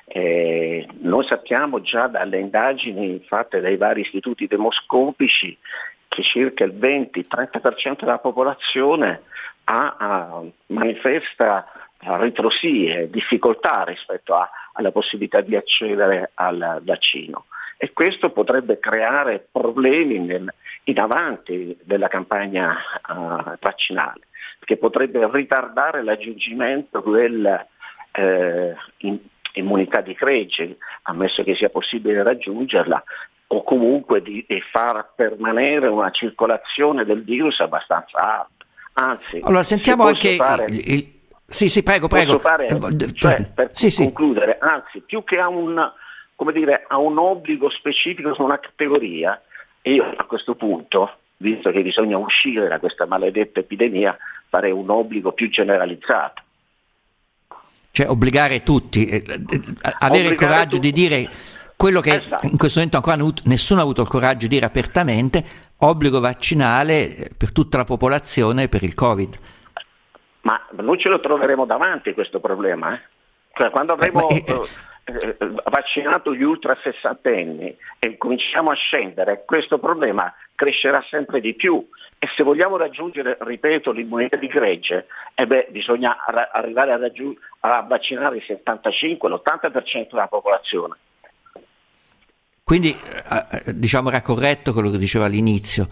Eh, 0.07 0.87
noi 1.01 1.27
sappiamo 1.27 1.81
già 1.81 2.07
dalle 2.07 2.39
indagini 2.39 3.25
fatte 3.27 3.61
dai 3.61 3.77
vari 3.77 4.03
istituti 4.03 4.47
demoscopici 4.47 5.57
che 6.09 6.23
circa 6.23 6.65
il 6.65 6.75
20-30% 6.75 8.01
della 8.01 8.19
popolazione 8.19 9.23
ha, 9.65 9.97
ha, 9.99 10.43
manifesta 10.67 11.67
ritrosie, 12.01 13.09
difficoltà 13.09 13.85
rispetto 13.85 14.35
a, 14.35 14.49
alla 14.75 14.91
possibilità 14.91 15.41
di 15.41 15.57
accedere 15.57 16.33
al 16.35 16.83
vaccino 16.85 17.47
e 17.79 17.93
questo 17.93 18.31
potrebbe 18.31 18.79
creare 18.79 19.47
problemi 19.51 20.19
nel, 20.19 20.53
in 20.85 20.99
avanti 20.99 21.77
della 21.83 22.09
campagna 22.09 22.77
uh, 23.09 23.57
vaccinale, 23.61 24.21
che 24.65 24.77
potrebbe 24.77 25.29
ritardare 25.31 26.03
l'aggiungimento 26.03 27.01
dell'immunità 27.01 29.99
eh, 29.99 30.03
di 30.03 30.13
gregge, 30.15 30.79
ammesso 31.03 31.43
che 31.43 31.55
sia 31.55 31.69
possibile 31.69 32.23
raggiungerla, 32.23 33.03
o 33.49 33.63
comunque 33.63 34.23
di, 34.23 34.45
di 34.49 34.63
far 34.73 35.13
permanere 35.15 35.89
una 35.89 36.11
circolazione 36.11 37.05
del 37.05 37.23
virus 37.23 37.61
abbastanza 37.61 38.19
alta. 38.19 38.65
Anzi, 38.95 39.41
allora 39.43 39.63
sentiamo 39.63 40.05
anche 40.05 40.37
fare, 40.37 40.67
il, 40.67 40.93
il... 40.93 41.13
Sì, 41.47 41.69
sì, 41.69 41.83
prego, 41.83 42.09
prego. 42.09 42.39
Fare, 42.39 42.67
eh, 42.67 43.13
cioè, 43.13 43.45
per 43.53 43.69
sì, 43.73 43.95
concludere, 43.95 44.59
sì. 44.61 44.67
anzi, 44.67 45.01
più 45.01 45.25
che 45.25 45.39
a 45.39 45.49
un, 45.49 45.93
dire, 46.53 46.85
a 46.89 46.99
un 46.99 47.19
obbligo 47.19 47.69
specifico 47.71 48.35
su 48.35 48.43
una 48.43 48.59
categoria, 48.59 49.41
io 49.83 50.15
a 50.17 50.25
questo 50.25 50.55
punto, 50.55 51.19
visto 51.37 51.71
che 51.71 51.83
bisogna 51.83 52.17
uscire 52.17 52.69
da 52.69 52.79
questa 52.79 53.07
maledetta 53.07 53.61
epidemia, 53.61 54.17
farei 54.49 54.73
un 54.73 54.89
obbligo 54.91 55.33
più 55.33 55.49
generalizzato. 55.51 56.43
Cioè 57.91 58.09
obbligare 58.09 58.63
tutti, 58.63 59.07
eh, 59.07 59.17
eh, 59.17 59.23
avere 60.01 60.29
obbligare 60.29 60.29
il 60.29 60.37
coraggio 60.37 60.77
tutti. 60.77 60.81
di 60.81 60.93
dire 60.93 61.29
quello 61.77 62.01
che 62.01 62.15
esatto. 62.17 62.47
in 62.47 62.57
questo 62.57 62.81
momento 62.81 62.97
ancora 62.97 63.33
nessuno 63.45 63.81
ha 63.81 63.83
avuto 63.83 64.03
il 64.03 64.09
coraggio 64.09 64.47
di 64.47 64.55
dire 64.55 64.67
apertamente, 64.67 65.45
obbligo 65.79 66.21
vaccinale 66.21 67.31
per 67.37 67.53
tutta 67.53 67.77
la 67.77 67.85
popolazione 67.85 68.69
per 68.69 68.83
il 68.83 68.95
Covid. 68.95 69.39
Ma 70.43 70.61
noi 70.83 70.99
ce 70.99 71.09
lo 71.09 71.21
troveremo 71.21 71.65
davanti 71.65 72.13
questo 72.15 72.41
problema. 72.41 72.95
Eh? 72.95 73.01
Cioè, 73.55 73.71
quando 73.71 73.93
avremo 73.93 74.29
eh, 74.29 74.45
eh, 74.47 74.57
eh, 75.05 75.37
vaccinato 75.71 76.35
gli 76.35 76.43
ultra 76.43 76.77
sessantenni 76.83 77.77
e 77.99 78.17
cominciamo 78.19 78.71
a 78.71 78.75
scendere, 78.75 79.45
questo 79.45 79.79
problema 79.79 80.33
crescerà 80.55 81.05
sempre 81.09 81.41
di 81.41 81.55
più 81.55 81.87
e 82.25 82.29
se 82.35 82.43
vogliamo 82.43 82.79
raggiungere, 82.79 83.37
ripeto, 83.39 83.91
l'immunità 83.93 84.37
di 84.37 84.47
gregge, 84.47 85.09
eh 85.35 85.47
beh, 85.47 85.69
bisogna 85.71 86.17
arrivare 86.53 86.93
a, 86.93 86.97
raggiung- 86.97 87.37
a 87.61 87.83
vaccinare 87.83 88.37
il 88.37 88.43
75, 88.47 89.29
l'80% 89.29 90.09
della 90.11 90.27
popolazione. 90.27 90.97
Quindi 92.63 92.97
eh, 92.99 93.63
eh, 93.67 93.79
diciamo 93.79 94.09
era 94.09 94.23
corretto 94.23 94.73
quello 94.73 94.89
che 94.89 94.97
diceva 94.97 95.27
all'inizio. 95.27 95.87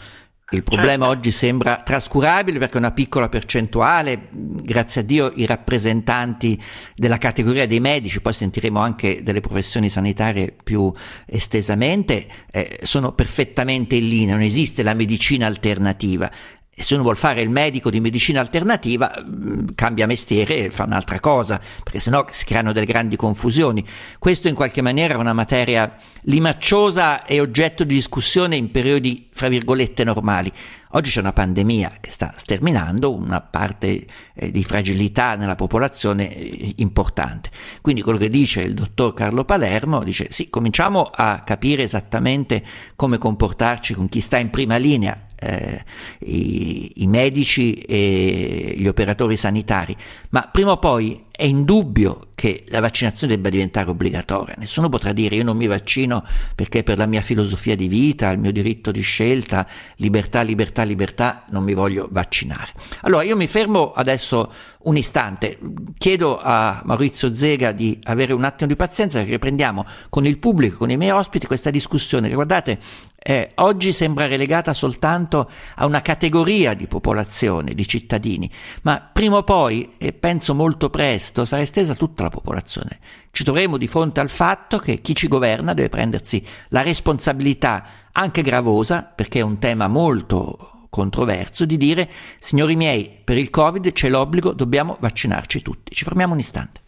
Il 0.53 0.63
problema 0.63 1.07
certo. 1.07 1.19
oggi 1.19 1.33
sembra 1.33 1.83
trascurabile 1.83 2.59
perché 2.59 2.77
una 2.77 2.93
piccola 2.93 3.29
percentuale, 3.29 4.29
grazie 4.31 5.01
a 5.01 5.05
Dio, 5.05 5.33
i 5.35 5.47
rappresentanti 5.47 6.61
della 6.95 7.17
categoria 7.17 7.67
dei 7.67 7.81
medici, 7.81 8.21
poi 8.21 8.35
sentiremo 8.35 8.79
anche 8.79 9.23
delle 9.23 9.41
professioni 9.41 9.89
sanitarie 9.89 10.55
più 10.63 10.93
estesamente, 11.27 12.27
eh, 12.51 12.81
sono 12.83 13.13
perfettamente 13.13 13.95
in 13.95 14.09
linea, 14.09 14.35
non 14.35 14.45
esiste 14.45 14.83
la 14.83 14.95
medicina 14.95 15.47
alternativa 15.47 16.31
se 16.75 16.95
uno 16.95 17.03
vuole 17.03 17.19
fare 17.19 17.43
il 17.43 17.51
medico 17.51 17.91
di 17.91 18.01
medicina 18.01 18.41
alternativa, 18.41 19.13
mm, 19.23 19.69
cambia 19.75 20.07
mestiere 20.07 20.57
e 20.57 20.71
fa 20.71 20.85
un'altra 20.85 21.21
cosa, 21.21 21.61
perché 21.85 22.01
sennò 22.01 22.25
si 22.31 22.47
creano 22.47 22.73
delle 22.73 22.87
grandi 22.87 23.15
confusioni. 23.17 23.85
Questo 24.19 24.49
in 24.49 24.55
qualche 24.55 24.81
maniera 24.81 25.13
è 25.13 25.17
una 25.19 25.35
materia 25.35 25.95
limacciosa 26.23 27.27
e 27.27 27.41
oggetto 27.41 27.85
di 27.85 27.95
discussione 27.95 28.57
in 28.57 28.71
periodi, 28.71 29.29
fra 29.35 29.49
virgolette, 29.49 30.03
normali. 30.03 30.51
Oggi 30.93 31.11
c'è 31.11 31.21
una 31.21 31.35
pandemia 31.35 31.99
che 32.01 32.11
sta 32.11 32.33
sterminando 32.37 33.15
una 33.15 33.43
parte 33.43 34.07
eh, 34.35 34.51
di 34.51 34.65
fragilità 34.65 35.37
nella 35.37 35.57
popolazione 35.57 36.35
eh, 36.35 36.73
importante. 36.77 37.51
Quindi 37.83 38.01
quello 38.01 38.19
che 38.19 38.31
dice 38.31 38.63
il 38.63 38.73
dottor 38.73 39.13
Carlo 39.13 39.45
Palermo 39.45 40.03
dice 40.03 40.29
sì, 40.31 40.49
cominciamo 40.49 41.03
a 41.03 41.43
capire 41.45 41.83
esattamente 41.83 42.63
come 42.97 43.19
comportarci 43.19 43.93
con 43.93 44.09
chi 44.09 44.21
sta 44.21 44.39
in 44.39 44.49
prima 44.49 44.79
linea 44.79 45.27
eh, 45.43 45.85
i, 46.21 47.03
i, 47.03 47.07
medici 47.07 47.75
e 47.75 48.75
gli 48.77 48.87
operatori 48.87 49.37
sanitari, 49.37 49.97
ma 50.31 50.49
prima 50.51 50.73
o 50.73 50.79
poi 50.79 51.25
è 51.35 51.45
indubbio 51.45 52.19
che 52.35 52.65
la 52.69 52.81
vaccinazione 52.81 53.35
debba 53.35 53.49
diventare 53.49 53.91
obbligatoria. 53.91 54.55
Nessuno 54.59 54.89
potrà 54.89 55.13
dire 55.13 55.35
io 55.35 55.45
non 55.45 55.57
mi 55.57 55.67
vaccino 55.67 56.23
perché 56.55 56.83
per 56.83 56.99
la 56.99 57.07
mia 57.07 57.21
filosofia 57.21 57.75
di 57.75 57.89
vita, 57.89 58.31
il 58.31 58.39
mio 58.39 58.53
diritto 58.53 58.91
di 58.91 59.01
scelta, 59.01 59.67
libertà, 59.97 60.43
libertà, 60.43 60.83
libertà, 60.83 61.45
non 61.51 61.65
mi 61.65 61.75
voglio 61.75 62.09
vaccinare. 62.11 62.73
Allora 63.01 63.25
io 63.25 63.37
mi 63.37 63.47
fermo 63.49 63.93
adesso 63.93 64.53
un 64.85 64.97
istante. 64.97 65.59
Chiedo 65.99 66.39
a 66.41 66.81
Maurizio 66.85 67.35
Zega 67.35 67.73
di 67.73 67.99
avere 68.05 68.33
un 68.33 68.45
attimo 68.45 68.69
di 68.69 68.77
pazienza 68.77 69.19
perché 69.19 69.33
riprendiamo 69.33 69.85
con 70.09 70.27
il 70.27 70.39
pubblico, 70.39 70.79
con 70.79 70.91
i 70.91 70.97
miei 70.97 71.11
ospiti 71.11 71.47
questa 71.47 71.71
discussione. 71.71 72.33
Guardate, 72.33 72.79
eh, 73.25 73.53
oggi 73.57 73.93
sembra 73.93 74.27
relegata 74.27 74.75
soltanto 74.75 75.49
a 75.77 75.87
una 75.87 76.03
categoria 76.03 76.75
di 76.75 76.89
popolazione, 76.89 77.75
di 77.75 77.87
cittadini, 77.87 78.51
ma 78.83 79.01
prima 79.01 79.37
o 79.37 79.45
poi, 79.45 79.95
e 79.99 80.13
penso 80.13 80.55
molto 80.55 80.91
presto, 80.91 81.45
sarà 81.45 81.63
estesa 81.63 81.93
a 81.93 81.97
tutta 81.97 82.25
la 82.25 82.31
popolazione. 82.31 82.99
Ci 83.31 83.45
troveremo 83.45 83.77
di 83.77 83.87
fronte 83.87 84.21
al 84.21 84.29
fatto 84.29 84.79
che 84.79 85.01
chi 85.01 85.15
ci 85.15 85.29
governa 85.29 85.73
deve 85.73 85.89
prendersi 85.89 86.45
la 86.69 86.83
responsabilità 86.83 87.85
anche 88.13 88.43
gravosa, 88.43 89.03
perché 89.03 89.39
è 89.39 89.43
un 89.43 89.59
tema 89.59 89.87
molto 89.87 90.72
controverso, 90.93 91.65
di 91.65 91.79
dire, 91.79 92.07
signori 92.39 92.77
miei, 92.77 93.11
per 93.25 93.39
il 93.39 93.49
Covid 93.49 93.93
c'è 93.93 94.11
l'obbligo, 94.11 94.53
dobbiamo 94.53 94.99
vaccinarci 95.01 95.63
tutti. 95.63 95.95
Ci 95.95 96.05
fermiamo 96.05 96.35
un 96.35 96.39
istante. 96.39 96.81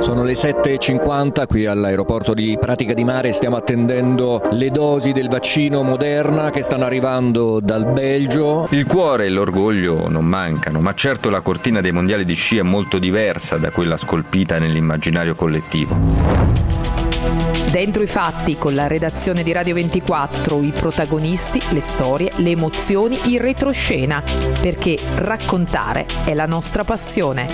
Sono 0.00 0.22
le 0.22 0.34
7.50 0.34 1.48
qui 1.48 1.66
all'aeroporto 1.66 2.32
di 2.32 2.56
Pratica 2.60 2.94
di 2.94 3.02
Mare, 3.02 3.32
stiamo 3.32 3.56
attendendo 3.56 4.40
le 4.52 4.70
dosi 4.70 5.10
del 5.10 5.26
vaccino 5.26 5.82
Moderna 5.82 6.50
che 6.50 6.62
stanno 6.62 6.84
arrivando 6.84 7.58
dal 7.58 7.90
Belgio. 7.90 8.68
Il 8.70 8.86
cuore 8.86 9.26
e 9.26 9.28
l'orgoglio 9.28 10.08
non 10.08 10.26
mancano, 10.26 10.78
ma 10.78 10.94
certo 10.94 11.28
la 11.28 11.40
cortina 11.40 11.80
dei 11.80 11.90
mondiali 11.90 12.24
di 12.24 12.34
sci 12.34 12.58
è 12.58 12.62
molto 12.62 13.00
diversa 13.00 13.56
da 13.56 13.72
quella 13.72 13.96
scolpita 13.96 14.60
nell'immaginario 14.60 15.34
collettivo. 15.34 17.47
Dentro 17.70 18.02
i 18.02 18.06
fatti, 18.06 18.56
con 18.56 18.74
la 18.74 18.86
redazione 18.86 19.42
di 19.42 19.52
Radio 19.52 19.74
24, 19.74 20.62
i 20.62 20.70
protagonisti, 20.70 21.60
le 21.70 21.82
storie, 21.82 22.32
le 22.36 22.50
emozioni, 22.50 23.18
il 23.26 23.40
retroscena, 23.40 24.22
perché 24.58 24.98
raccontare 25.16 26.06
è 26.24 26.32
la 26.32 26.46
nostra 26.46 26.84
passione. 26.84 27.46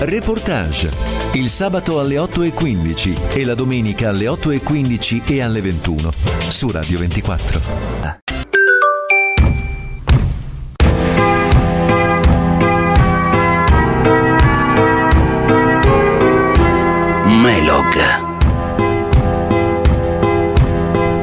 Reportage. 0.00 0.90
Il 1.32 1.48
sabato 1.48 1.98
alle 1.98 2.16
8.15 2.16 3.34
e 3.34 3.44
la 3.46 3.54
domenica 3.54 4.10
alle 4.10 4.26
8.15 4.26 5.22
e 5.24 5.40
alle 5.40 5.62
21 5.62 6.12
su 6.48 6.70
Radio 6.70 6.98
24. 6.98 7.60
Melog 17.24 18.27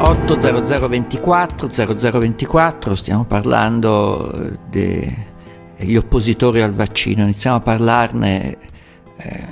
80024 0.05 1.67
0024 2.11 2.95
stiamo 2.95 3.25
parlando 3.25 4.57
de 4.69 5.33
gli 5.77 5.95
oppositori 5.95 6.61
al 6.61 6.73
vaccino, 6.73 7.23
iniziamo 7.23 7.57
a 7.57 7.59
parlarne 7.59 8.57
eh, 9.17 9.47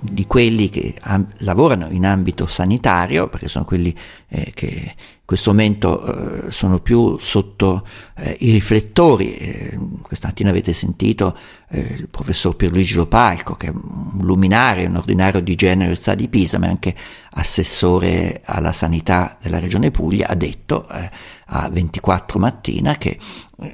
di 0.00 0.26
quelli 0.26 0.68
che 0.70 0.94
am- 1.02 1.28
lavorano 1.38 1.88
in 1.90 2.04
ambito 2.06 2.46
sanitario, 2.46 3.28
perché 3.28 3.48
sono 3.48 3.64
quelli 3.64 3.94
eh, 4.28 4.50
che 4.54 4.66
in 4.66 5.24
questo 5.24 5.50
momento 5.50 6.46
eh, 6.46 6.50
sono 6.50 6.80
più 6.80 7.16
sotto 7.18 7.86
eh, 8.16 8.36
i 8.40 8.50
riflettori. 8.50 9.36
Eh, 9.36 9.78
questa 10.02 10.28
mattina 10.28 10.50
avete 10.50 10.72
sentito 10.72 11.36
eh, 11.72 11.94
il 11.98 12.08
professor 12.08 12.56
Pierluigi 12.56 12.94
Lopalco, 12.94 13.54
che 13.54 13.68
è 13.68 13.70
un 13.70 14.18
luminario, 14.22 14.88
un 14.88 14.96
ordinario 14.96 15.40
di 15.40 15.54
genere 15.54 15.84
Università 15.84 16.14
di 16.14 16.28
Pisa, 16.28 16.58
ma 16.58 16.66
anche 16.66 16.94
assessore 17.32 18.42
alla 18.44 18.72
sanità 18.72 19.38
della 19.40 19.60
regione 19.60 19.90
Puglia, 19.90 20.28
ha 20.28 20.34
detto 20.34 20.86
a 21.52 21.68
24 21.68 22.38
mattina 22.38 22.96
che 22.96 23.18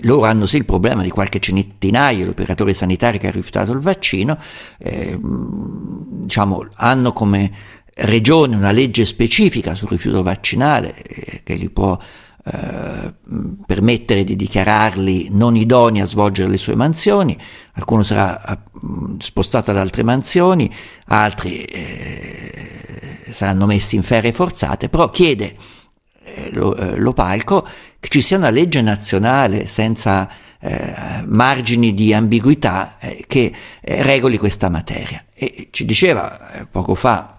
loro 0.00 0.24
hanno 0.24 0.46
sì 0.46 0.56
il 0.58 0.64
problema 0.64 1.02
di 1.02 1.10
qualche 1.10 1.38
centinaio 1.38 2.24
di 2.24 2.30
operatori 2.30 2.74
sanitari 2.74 3.18
che 3.18 3.28
ha 3.28 3.32
rifiutato 3.32 3.72
il 3.72 3.80
vaccino, 3.80 4.38
eh, 4.78 5.18
diciamo, 5.20 6.68
hanno 6.74 7.12
come 7.12 7.50
regione 7.98 8.56
una 8.56 8.72
legge 8.72 9.06
specifica 9.06 9.74
sul 9.74 9.88
rifiuto 9.88 10.22
vaccinale 10.22 11.02
eh, 11.02 11.40
che 11.42 11.54
li 11.54 11.70
può 11.70 11.98
eh, 12.48 13.12
permettere 13.66 14.22
di 14.22 14.37
dichiararli 14.37 15.30
non 15.32 15.56
idonei 15.56 16.00
a 16.00 16.06
svolgere 16.06 16.48
le 16.48 16.56
sue 16.59 16.76
mansioni, 16.76 17.37
qualcuno 17.72 18.04
sarà 18.04 18.62
spostato 19.18 19.72
ad 19.72 19.76
altre 19.76 20.04
mansioni, 20.04 20.72
altri 21.06 21.64
eh, 21.64 23.24
saranno 23.30 23.66
messi 23.66 23.96
in 23.96 24.04
ferie 24.04 24.32
forzate, 24.32 24.88
però 24.88 25.11
chiede 25.11 25.56
eh, 26.22 26.50
lo, 26.52 26.76
eh, 26.76 26.96
lo 26.96 27.12
palco 27.12 27.66
che 27.98 28.09
ci 28.09 28.22
sia 28.22 28.37
una 28.37 28.50
legge 28.50 28.80
nazionale 28.80 29.66
senza 29.66 30.30
eh, 30.61 31.22
margini 31.26 31.94
di 31.94 32.14
ambiguità 32.14 32.96
eh, 33.00 33.24
che 33.26 33.52
eh, 33.80 34.02
regoli 34.02 34.38
questa 34.38 34.68
materia. 34.68 35.24
E 35.35 35.68
ci 35.72 35.85
diceva 35.85 36.52
eh, 36.52 36.66
poco 36.66 36.94
fa 36.94 37.38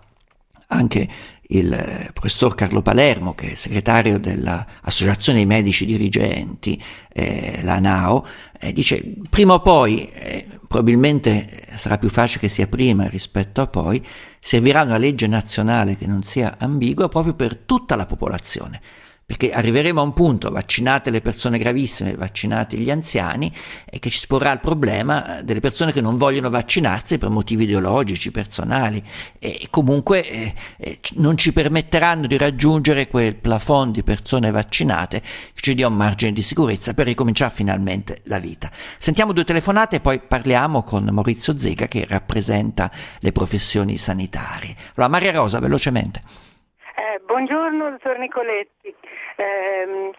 anche 0.68 1.08
il 1.50 1.72
eh, 1.72 2.10
professor 2.14 2.56
Carlo 2.56 2.82
Palermo, 2.82 3.34
che 3.34 3.52
è 3.52 3.56
segretario 3.56 4.20
dell'Associazione 4.20 5.40
dei 5.40 5.48
Medici 5.48 5.86
Dirigenti, 5.86 6.82
eh, 7.14 7.60
la 7.64 7.80
NAO, 7.80 8.26
eh, 8.60 8.74
dice 8.74 9.04
prima 9.30 9.54
o 9.54 9.62
poi, 9.62 10.10
eh, 10.10 10.46
probabilmente 10.68 11.66
sarà 11.76 11.98
più 11.98 12.10
facile 12.10 12.42
che 12.42 12.50
sia 12.50 12.68
prima 12.68 13.08
rispetto 13.08 13.62
a 13.62 13.68
poi, 13.68 14.06
servirà 14.40 14.84
una 14.84 14.98
legge 14.98 15.28
nazionale 15.28 15.96
che 15.96 16.08
non 16.08 16.24
sia 16.24 16.56
ambigua 16.58 17.08
proprio 17.08 17.34
per 17.34 17.56
tutta 17.56 17.96
la 17.96 18.06
popolazione 18.06 18.82
perché 19.28 19.52
arriveremo 19.52 20.00
a 20.00 20.04
un 20.04 20.14
punto, 20.14 20.50
vaccinate 20.52 21.10
le 21.10 21.20
persone 21.20 21.58
gravissime, 21.58 22.16
vaccinati 22.16 22.78
gli 22.78 22.90
anziani, 22.90 23.54
e 23.84 24.00
che 24.00 24.10
ci 24.10 24.20
si 24.20 24.26
porrà 24.26 24.54
il 24.54 24.62
problema 24.62 25.40
eh, 25.40 25.44
delle 25.44 25.60
persone 25.60 25.92
che 25.92 26.00
non 26.00 26.16
vogliono 26.16 26.50
vaccinarsi 26.50 27.18
per 27.18 27.28
motivi 27.28 27.66
ideologici, 27.66 28.32
personali, 28.32 29.04
e 29.38 29.68
comunque 29.70 30.26
eh, 30.26 30.54
eh, 30.78 31.00
non 31.16 31.36
ci 31.36 31.52
permetteranno 31.52 32.26
di 32.26 32.38
raggiungere 32.38 33.10
quel 33.10 33.36
plafond 33.36 33.96
di 33.96 34.04
persone 34.04 34.50
vaccinate 34.50 35.20
che 35.20 35.62
ci 35.62 35.74
dia 35.74 35.88
un 35.88 35.96
margine 35.96 36.32
di 36.32 36.42
sicurezza 36.42 36.94
per 36.94 37.08
ricominciare 37.08 37.52
finalmente 37.54 38.20
la 38.28 38.40
vita. 38.40 38.72
Sentiamo 38.98 39.34
due 39.34 39.44
telefonate 39.44 39.98
e 39.98 40.00
poi 40.00 40.22
parliamo 40.22 40.84
con 40.84 41.04
Maurizio 41.04 41.58
Zega 41.58 41.88
che 41.88 42.06
rappresenta 42.08 42.90
le 43.20 43.34
professioni 43.34 43.98
sanitarie. 43.98 44.74
Allora, 44.96 45.12
Maria 45.12 45.34
Rosa, 45.34 45.60
velocemente. 45.60 46.22
Eh, 46.96 47.22
buongiorno, 47.26 47.92
dottor 47.92 48.18
Nicoletti. 48.18 48.77
Eh, 49.38 50.12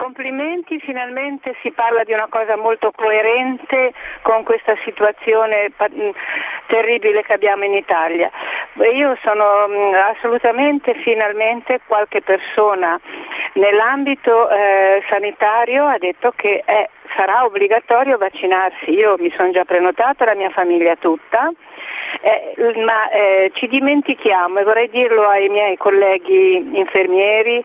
complimenti, 0.00 0.80
finalmente 0.80 1.54
si 1.60 1.70
parla 1.72 2.04
di 2.04 2.14
una 2.14 2.28
cosa 2.30 2.56
molto 2.56 2.90
coerente 2.90 3.92
con 4.22 4.44
questa 4.44 4.74
situazione 4.82 5.70
mm, 5.70 6.08
terribile 6.68 7.22
che 7.22 7.34
abbiamo 7.34 7.64
in 7.64 7.74
Italia. 7.74 8.30
Io 8.94 9.18
sono 9.22 9.68
mm, 9.68 9.94
assolutamente, 9.94 10.94
finalmente, 11.02 11.80
qualche 11.86 12.22
persona 12.22 12.98
nell'ambito 13.54 14.48
eh, 14.48 15.02
sanitario 15.10 15.86
ha 15.86 15.98
detto 15.98 16.32
che 16.34 16.62
è, 16.64 16.88
sarà 17.14 17.44
obbligatorio 17.44 18.16
vaccinarsi. 18.16 18.90
Io 18.92 19.16
mi 19.18 19.30
sono 19.36 19.50
già 19.50 19.64
prenotata, 19.66 20.24
la 20.24 20.34
mia 20.34 20.50
famiglia 20.50 20.96
tutta 20.96 21.52
eh, 22.20 22.74
ma 22.84 23.08
eh, 23.10 23.50
ci 23.54 23.66
dimentichiamo, 23.66 24.58
e 24.58 24.64
vorrei 24.64 24.90
dirlo 24.90 25.28
ai 25.28 25.48
miei 25.48 25.76
colleghi 25.76 26.56
infermieri, 26.72 27.64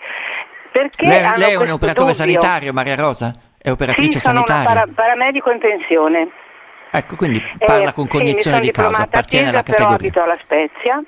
perché 0.76 1.06
lei, 1.06 1.38
lei 1.38 1.52
è 1.54 1.56
un 1.56 1.70
operatore 1.70 2.12
dubbio. 2.12 2.14
sanitario, 2.14 2.74
Maria 2.74 2.96
Rosa? 2.96 3.32
È 3.58 3.72
operatrice 3.72 4.20
sì, 4.20 4.28
sono 4.28 4.44
sanitaria? 4.46 4.82
Para, 4.82 4.92
paramedico 4.94 5.50
in 5.50 5.60
pensione. 5.60 6.28
Ecco, 6.92 7.16
quindi 7.16 7.42
parla 7.58 7.92
eh, 7.92 7.94
con 7.94 8.08
cognizione 8.10 8.58
sì, 8.58 8.64
di 8.64 8.72
causa, 8.72 9.04
appartiene 9.04 9.50
alla 9.50 9.64
categoria. 9.64 9.96
Però 9.96 10.10
abito 10.10 10.22
alla 10.22 10.38
Spezia 10.44 11.02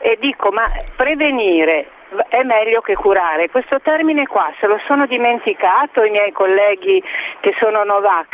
e 0.00 0.18
dico, 0.20 0.50
ma 0.50 0.64
prevenire 0.96 1.88
è 2.28 2.42
meglio 2.42 2.82
che 2.82 2.94
curare. 2.94 3.48
Questo 3.48 3.80
termine 3.80 4.26
qua 4.26 4.52
se 4.60 4.66
lo 4.66 4.78
sono 4.86 5.06
dimenticato 5.06 6.02
i 6.04 6.10
miei 6.10 6.32
colleghi 6.32 7.02
che 7.40 7.54
sono 7.58 7.84
Novax 7.84 8.28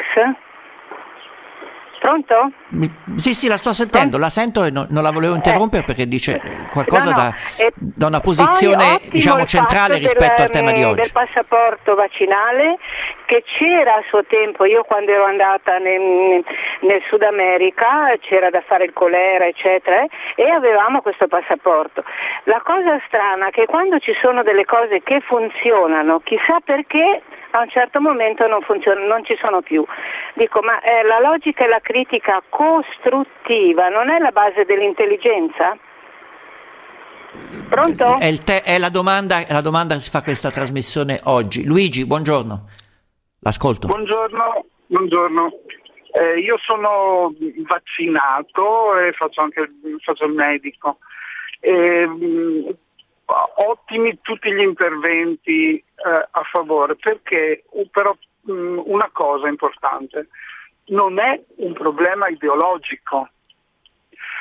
Pronto? 2.02 2.50
Sì, 3.14 3.32
sì, 3.32 3.46
la 3.46 3.56
sto 3.56 3.72
sentendo, 3.72 4.18
la 4.18 4.28
sento 4.28 4.64
e 4.64 4.72
non, 4.72 4.88
non 4.90 5.04
la 5.04 5.12
volevo 5.12 5.36
interrompere 5.36 5.82
eh, 5.82 5.86
perché 5.86 6.08
dice 6.08 6.66
qualcosa 6.72 7.04
no, 7.04 7.10
no. 7.10 7.16
Da, 7.16 7.34
da, 7.76 8.06
una 8.08 8.18
posizione 8.18 8.98
diciamo, 9.12 9.44
centrale 9.44 9.98
rispetto 9.98 10.42
del, 10.42 10.42
al 10.42 10.50
tema 10.50 10.72
di 10.72 10.82
oggi. 10.82 11.02
del 11.02 11.12
passaporto 11.12 11.94
vaccinale 11.94 12.76
che 13.26 13.44
c'era 13.46 13.94
a 13.94 14.02
suo 14.08 14.24
tempo, 14.24 14.64
io 14.64 14.82
quando 14.82 15.12
ero 15.12 15.26
andata 15.26 15.78
nel, 15.78 16.42
nel 16.80 17.02
Sud 17.08 17.22
America 17.22 18.12
c'era 18.18 18.50
da 18.50 18.62
fare 18.66 18.82
il 18.82 18.92
colera 18.92 19.46
eccetera 19.46 20.04
e 20.34 20.50
avevamo 20.50 21.02
questo 21.02 21.28
passaporto. 21.28 22.02
La 22.44 22.60
cosa 22.64 23.00
strana 23.06 23.46
è 23.46 23.50
che 23.52 23.66
quando 23.66 24.00
ci 24.00 24.12
sono 24.20 24.42
delle 24.42 24.64
cose 24.64 25.02
che 25.04 25.20
funzionano, 25.20 26.18
chissà 26.24 26.58
perché 26.64 27.20
a 27.52 27.60
un 27.60 27.68
certo 27.70 28.00
momento 28.00 28.46
non, 28.46 28.62
funziona, 28.62 29.04
non 29.06 29.24
ci 29.24 29.36
sono 29.40 29.60
più. 29.62 29.84
Dico, 30.34 30.60
ma 30.62 30.80
eh, 30.80 31.02
la 31.04 31.20
logica 31.20 31.64
e 31.64 31.68
la 31.68 31.80
critica 31.80 32.42
costruttiva 32.48 33.88
non 33.88 34.10
è 34.10 34.18
la 34.18 34.30
base 34.30 34.64
dell'intelligenza? 34.64 35.76
Pronto? 37.68 38.18
È, 38.18 38.34
te- 38.38 38.62
è, 38.62 38.78
la 38.78 38.90
domanda, 38.90 39.46
è, 39.46 39.52
la 39.52 39.60
domanda, 39.60 39.94
che 39.94 40.00
si 40.00 40.10
fa 40.10 40.22
questa 40.22 40.50
trasmissione 40.50 41.20
oggi. 41.24 41.66
Luigi, 41.66 42.06
buongiorno. 42.06 42.68
L'ascolto. 43.40 43.86
Buongiorno, 43.86 44.66
Buongiorno. 44.86 45.50
Eh, 46.12 46.40
io 46.40 46.58
sono 46.58 47.32
vaccinato 47.66 48.98
e 48.98 49.12
faccio 49.12 49.40
anche 49.40 49.70
faccio 50.04 50.26
il 50.26 50.32
medico. 50.32 50.98
E, 51.60 52.06
mh, 52.06 52.76
ottimi 53.57 54.18
tutti 54.21 54.53
gli 54.53 54.61
interventi 54.61 55.77
eh, 55.77 55.85
a 56.31 56.42
favore, 56.51 56.97
perché 56.97 57.64
però 57.90 58.16
mh, 58.42 58.83
una 58.85 59.11
cosa 59.12 59.49
importante, 59.49 60.29
non 60.87 61.18
è 61.18 61.40
un 61.57 61.73
problema 61.73 62.29
ideologico. 62.29 63.29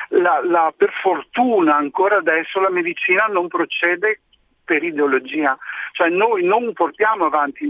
La, 0.08 0.40
la, 0.44 0.72
per 0.76 0.92
fortuna 1.00 1.76
ancora 1.76 2.16
adesso 2.16 2.60
la 2.60 2.68
medicina 2.68 3.26
non 3.26 3.48
procede 3.48 4.20
per 4.64 4.82
ideologia, 4.82 5.56
cioè 5.92 6.08
noi 6.08 6.44
non 6.44 6.72
portiamo 6.72 7.24
avanti 7.24 7.68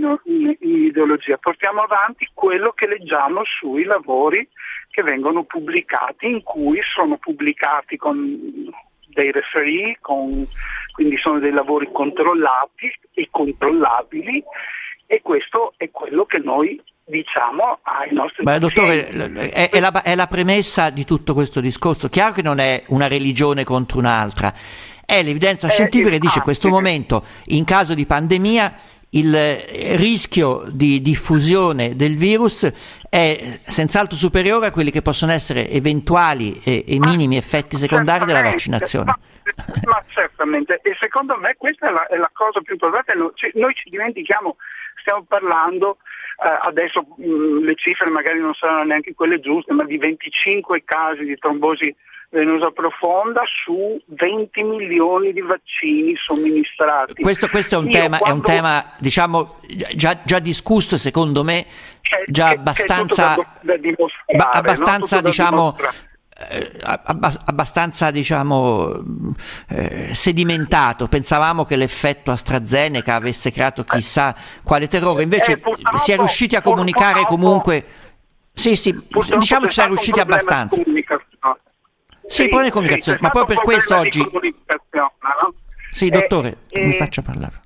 ideologia, 0.59 1.37
portiamo 1.39 1.83
avanti 1.83 2.29
quello 2.35 2.73
che 2.73 2.87
leggiamo 2.87 3.43
sui 3.45 3.85
lavori 3.85 4.47
che 4.91 5.03
vengono 5.03 5.45
pubblicati, 5.45 6.27
in 6.27 6.43
cui 6.43 6.81
sono 6.83 7.17
pubblicati 7.17 7.97
con 7.97 8.71
dei 9.13 9.31
referee, 9.31 9.99
con, 10.01 10.47
quindi 10.93 11.17
sono 11.19 11.39
dei 11.39 11.53
lavori 11.53 11.89
controllati 11.93 12.93
e 13.15 13.29
controllabili 13.31 14.43
e 15.07 15.21
questo 15.23 15.75
è 15.77 15.91
quello 15.91 16.25
che 16.25 16.39
noi 16.39 16.81
diciamo 17.05 17.81
ai 17.83 18.13
nostri 18.15 18.43
Beh, 18.45 18.59
dottore, 18.59 19.09
è, 19.09 19.71
è, 19.71 19.81
la, 19.81 20.03
è 20.03 20.15
la 20.15 20.27
premessa 20.27 20.91
di 20.91 21.05
tutto 21.05 21.35
questo 21.35 21.61
discorso. 21.61 22.09
Chiaro 22.09 22.33
che 22.33 22.43
non 22.43 22.59
è 22.59 22.83
una 22.89 23.09
religione 23.09 23.65
contro 23.65 23.99
un'altra, 23.99 24.53
è 25.05 25.23
l'evidenza 25.23 25.67
eh, 25.67 25.71
scientifica 25.71 26.11
che 26.11 26.19
dice 26.19 26.39
in 26.39 26.45
questo 26.45 26.69
momento, 26.69 27.25
in 27.47 27.65
caso 27.65 27.95
di 27.95 28.07
pandemia, 28.07 28.75
il 29.15 29.35
rischio 29.97 30.65
di 30.69 31.03
diffusione 31.03 31.97
del 31.97 32.17
virus 32.17 32.65
è 33.11 33.59
senz'altro 33.63 34.17
superiore 34.17 34.67
a 34.67 34.71
quelli 34.71 34.91
che 34.91 35.03
possono 35.03 35.33
essere 35.33 35.69
eventuali 35.69 36.61
e, 36.65 36.85
e 36.87 36.99
minimi 36.99 37.37
effetti 37.37 37.77
secondari 37.77 38.25
della 38.25 38.43
vaccinazione. 38.43 39.05
Ma, 39.05 39.19
ma, 39.85 40.05
certamente, 40.09 40.81
e 40.83 40.97
secondo 40.99 41.37
me 41.37 41.57
questa 41.59 41.89
è 41.89 41.93
la, 41.93 42.07
è 42.07 42.17
la 42.17 42.31
cosa 42.33 42.61
più 42.61 42.73
importante. 42.73 43.13
Noi 43.15 43.75
ci 43.75 43.91
dimentichiamo, 43.91 44.57
stiamo 45.01 45.25
parlando 45.25 45.99
eh, 46.43 46.59
adesso 46.69 47.07
mh, 47.17 47.65
le 47.65 47.75
cifre 47.75 48.09
magari 48.09 48.41
non 48.41 48.55
saranno 48.55 48.85
neanche 48.85 49.15
quelle 49.15 49.41
giuste, 49.41 49.73
ma 49.73 49.85
di 49.85 49.99
25 49.99 50.85
casi 50.85 51.25
di 51.25 51.37
trombosi 51.37 51.95
venosa 52.33 52.71
profonda 52.71 53.43
su 53.63 54.01
20 54.07 54.63
milioni 54.63 55.33
di 55.33 55.43
vaccini 55.43 56.15
somministrati. 56.17 57.23
Questo, 57.23 57.49
questo 57.49 57.77
è, 57.77 57.79
un 57.79 57.91
tema, 57.91 58.19
quando... 58.19 58.35
è, 58.35 58.39
un 58.39 58.43
tema, 58.43 58.93
diciamo, 58.99 59.57
già, 59.95 60.19
già 60.25 60.39
discusso 60.39 60.97
secondo 60.97 61.45
me, 61.45 61.67
già 62.27 62.49
che, 62.49 62.55
abbastanza, 62.55 63.35
che 63.61 63.95
da 64.35 64.49
abbastanza 64.51 65.17
no? 65.17 65.23
diciamo, 65.23 65.77
eh, 66.51 66.71
abbastanza 67.45 68.11
diciamo 68.11 69.05
eh, 69.69 70.15
sedimentato. 70.15 71.09
Pensavamo 71.09 71.67
che 71.67 71.77
l'effetto 71.77 72.31
AstraZeneca 72.31 73.15
avesse 73.15 73.53
creato 73.53 73.85
chissà 73.85 74.35
quale 74.65 74.89
terrore. 74.89 75.23
Invece 75.23 75.53
eh, 75.53 75.63
si 75.97 76.13
è 76.13 76.17
riusciti 76.17 76.57
a 76.57 76.63
comunicare 76.63 77.25
comunque 77.25 77.85
sì 78.55 78.77
sì 78.77 78.93
diciamo 79.09 79.67
ci 79.67 79.73
si 79.73 79.81
è 79.81 79.87
riusciti 79.87 80.21
abbastanza 80.21 80.83
sì, 82.27 82.43
problemi 82.49 82.67
di 82.67 82.71
comunicazione, 82.71 83.19
ma 83.21 83.31
proprio 83.31 83.57
per 83.57 83.65
questo 83.65 83.97
oggi... 83.97 84.19
No? 84.21 85.55
Sì, 85.91 86.09
dottore, 86.09 86.59
eh, 86.71 86.85
mi 86.85 86.97
faccia 86.97 87.23
parlare. 87.23 87.62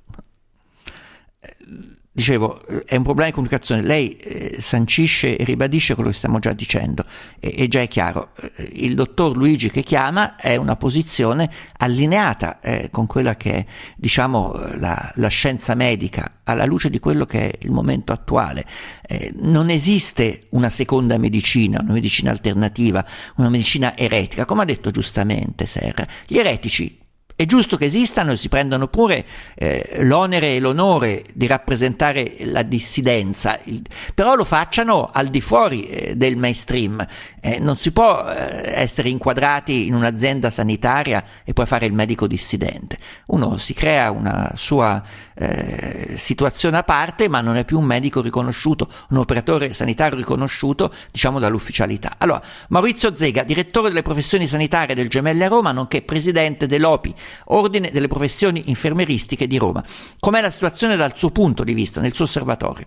Dicevo, 2.16 2.64
è 2.86 2.96
un 2.96 3.02
problema 3.02 3.26
di 3.26 3.34
comunicazione. 3.34 3.82
Lei 3.82 4.16
eh, 4.16 4.56
sancisce 4.58 5.36
e 5.36 5.44
ribadisce 5.44 5.94
quello 5.94 6.08
che 6.08 6.16
stiamo 6.16 6.38
già 6.38 6.54
dicendo 6.54 7.04
e, 7.38 7.54
e, 7.58 7.68
già 7.68 7.82
è 7.82 7.88
chiaro. 7.88 8.30
Eh, 8.40 8.70
il 8.76 8.94
dottor 8.94 9.36
Luigi 9.36 9.70
che 9.70 9.82
chiama 9.82 10.34
è 10.36 10.56
una 10.56 10.76
posizione 10.76 11.50
allineata 11.76 12.60
eh, 12.60 12.88
con 12.90 13.04
quella 13.06 13.36
che 13.36 13.52
è, 13.52 13.66
diciamo, 13.96 14.58
la, 14.76 15.12
la, 15.16 15.28
scienza 15.28 15.74
medica 15.74 16.38
alla 16.44 16.64
luce 16.64 16.88
di 16.88 17.00
quello 17.00 17.26
che 17.26 17.50
è 17.50 17.58
il 17.66 17.70
momento 17.70 18.14
attuale. 18.14 18.64
Eh, 19.06 19.34
non 19.40 19.68
esiste 19.68 20.46
una 20.52 20.70
seconda 20.70 21.18
medicina, 21.18 21.80
una 21.82 21.92
medicina 21.92 22.30
alternativa, 22.30 23.04
una 23.36 23.50
medicina 23.50 23.94
eretica, 23.94 24.46
come 24.46 24.62
ha 24.62 24.64
detto 24.64 24.90
giustamente 24.90 25.66
Serra. 25.66 26.06
Gli 26.26 26.38
eretici 26.38 27.04
è 27.36 27.44
giusto 27.44 27.76
che 27.76 27.84
esistano 27.84 28.32
e 28.32 28.36
si 28.36 28.48
prendano 28.48 28.88
pure 28.88 29.26
eh, 29.54 29.98
l'onere 30.00 30.56
e 30.56 30.58
l'onore 30.58 31.22
di 31.34 31.46
rappresentare 31.46 32.34
la 32.44 32.62
dissidenza, 32.62 33.60
il, 33.64 33.82
però 34.14 34.34
lo 34.34 34.44
facciano 34.44 35.10
al 35.12 35.28
di 35.28 35.42
fuori 35.42 35.86
eh, 35.86 36.16
del 36.16 36.38
mainstream. 36.38 37.06
Eh, 37.42 37.58
non 37.58 37.76
si 37.76 37.92
può 37.92 38.26
eh, 38.26 38.72
essere 38.74 39.10
inquadrati 39.10 39.86
in 39.86 39.94
un'azienda 39.94 40.48
sanitaria 40.48 41.22
e 41.44 41.52
poi 41.52 41.66
fare 41.66 41.84
il 41.84 41.92
medico 41.92 42.26
dissidente. 42.26 42.96
Uno 43.26 43.58
si 43.58 43.74
crea 43.74 44.10
una 44.10 44.52
sua 44.54 45.02
eh, 45.34 46.14
situazione 46.16 46.78
a 46.78 46.82
parte, 46.84 47.28
ma 47.28 47.42
non 47.42 47.56
è 47.56 47.66
più 47.66 47.78
un 47.78 47.84
medico 47.84 48.22
riconosciuto, 48.22 48.88
un 49.10 49.18
operatore 49.18 49.74
sanitario 49.74 50.16
riconosciuto, 50.16 50.90
diciamo 51.12 51.38
dall'ufficialità. 51.38 52.12
Allora, 52.16 52.40
Maurizio 52.68 53.14
Zega, 53.14 53.42
direttore 53.42 53.88
delle 53.88 54.00
professioni 54.00 54.46
sanitarie 54.46 54.94
del 54.94 55.10
Gemelle 55.10 55.44
a 55.44 55.48
Roma, 55.48 55.72
nonché 55.72 56.00
presidente 56.00 56.66
dell'OPI, 56.66 57.14
Ordine 57.46 57.90
delle 57.90 58.08
Professioni 58.08 58.64
Infermeristiche 58.66 59.46
di 59.46 59.58
Roma. 59.58 59.82
Com'è 60.18 60.40
la 60.40 60.50
situazione 60.50 60.96
dal 60.96 61.16
suo 61.16 61.30
punto 61.30 61.64
di 61.64 61.74
vista, 61.74 62.00
nel 62.00 62.12
suo 62.12 62.24
osservatorio? 62.24 62.86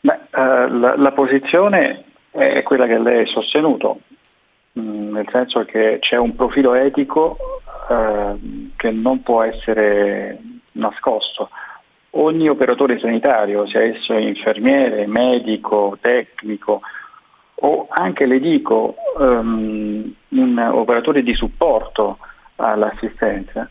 Beh, 0.00 0.20
eh, 0.30 0.68
la, 0.70 0.96
la, 0.96 1.12
posizione 1.12 2.04
è 2.30 2.62
quella 2.62 2.86
che 2.86 2.98
lei 2.98 3.22
ha 3.22 3.26
sostenuto, 3.26 4.00
mh, 4.72 4.80
mm, 4.80 5.12
nel 5.12 5.28
senso 5.30 5.64
che 5.64 5.98
c'è 6.00 6.16
un 6.16 6.34
profilo 6.34 6.74
etico 6.74 7.36
eh, 7.88 8.70
che 8.76 8.90
non 8.90 9.22
può 9.22 9.42
essere 9.42 10.38
nascosto. 10.72 11.50
Ogni 12.16 12.48
operatore 12.48 12.98
sanitario, 13.00 13.66
sia 13.66 13.82
esso 13.82 14.12
infermiere, 14.12 15.06
medico, 15.06 15.98
tecnico 16.00 16.80
o 17.56 17.86
anche 17.88 18.26
le 18.26 18.40
dico 18.40 18.94
um, 19.16 20.12
un 20.28 20.58
operatore 20.58 21.22
di 21.22 21.34
supporto 21.34 22.18
all'assistenza, 22.56 23.68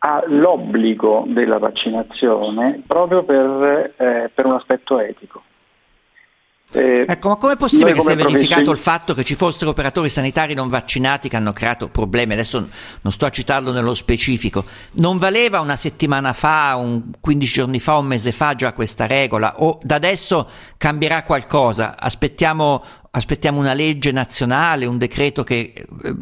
ha 0.00 0.22
l'obbligo 0.26 1.24
della 1.26 1.58
vaccinazione 1.58 2.82
proprio 2.86 3.24
per, 3.24 3.94
eh, 3.96 4.30
per 4.32 4.46
un 4.46 4.52
aspetto 4.52 4.98
etico. 5.00 5.42
Eh, 6.70 7.06
ecco, 7.08 7.30
ma 7.30 7.36
com'è 7.36 7.56
possibile 7.56 7.94
che 7.94 8.00
sia 8.02 8.14
verificato 8.14 8.70
il 8.70 8.76
fatto 8.76 9.14
che 9.14 9.24
ci 9.24 9.34
fossero 9.34 9.70
operatori 9.70 10.10
sanitari 10.10 10.52
non 10.52 10.68
vaccinati 10.68 11.30
che 11.30 11.36
hanno 11.36 11.52
creato 11.52 11.88
problemi? 11.88 12.34
Adesso 12.34 12.68
non 13.00 13.12
sto 13.12 13.24
a 13.24 13.30
citarlo 13.30 13.72
nello 13.72 13.94
specifico. 13.94 14.66
Non 14.92 15.16
valeva 15.16 15.60
una 15.60 15.76
settimana 15.76 16.34
fa, 16.34 16.76
un 16.76 17.10
15 17.18 17.52
giorni 17.52 17.80
fa, 17.80 17.96
un 17.96 18.06
mese 18.06 18.32
fa 18.32 18.54
già 18.54 18.72
questa 18.74 19.06
regola? 19.06 19.62
O 19.62 19.78
da 19.82 19.94
adesso 19.94 20.46
cambierà 20.76 21.22
qualcosa? 21.22 21.98
Aspettiamo, 21.98 22.84
aspettiamo 23.12 23.58
una 23.58 23.72
legge 23.72 24.12
nazionale, 24.12 24.84
un 24.84 24.98
decreto 24.98 25.44
che 25.44 25.72
eh, 25.74 26.14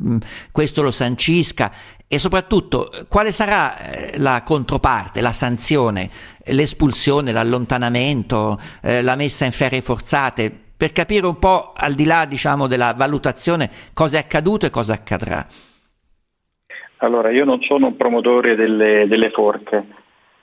questo 0.53 0.81
lo 0.83 0.93
sancisca? 0.93 1.73
E 2.09 2.21
soprattutto, 2.21 2.89
quale 3.09 3.33
sarà 3.33 3.77
eh, 3.79 4.19
la 4.19 4.43
controparte, 4.45 5.21
la 5.21 5.33
sanzione, 5.33 6.09
l'espulsione, 6.53 7.33
l'allontanamento, 7.33 8.61
eh, 8.81 9.03
la 9.03 9.17
messa 9.17 9.45
in 9.45 9.51
ferie 9.51 9.83
forzate, 9.83 10.53
per 10.77 10.93
capire 10.93 11.27
un 11.27 11.39
po' 11.39 11.73
al 11.75 11.95
di 11.95 12.05
là 12.05 12.25
diciamo, 12.27 12.69
della 12.69 12.95
valutazione 12.97 13.71
cosa 13.93 14.19
è 14.19 14.21
accaduto 14.21 14.67
e 14.67 14.71
cosa 14.71 14.95
accadrà? 14.95 15.45
Allora, 16.99 17.31
io 17.31 17.45
non 17.45 17.61
sono 17.63 17.89
un 17.89 17.97
promotore 17.97 18.55
delle, 18.55 19.07
delle 19.09 19.31
forche, 19.31 19.87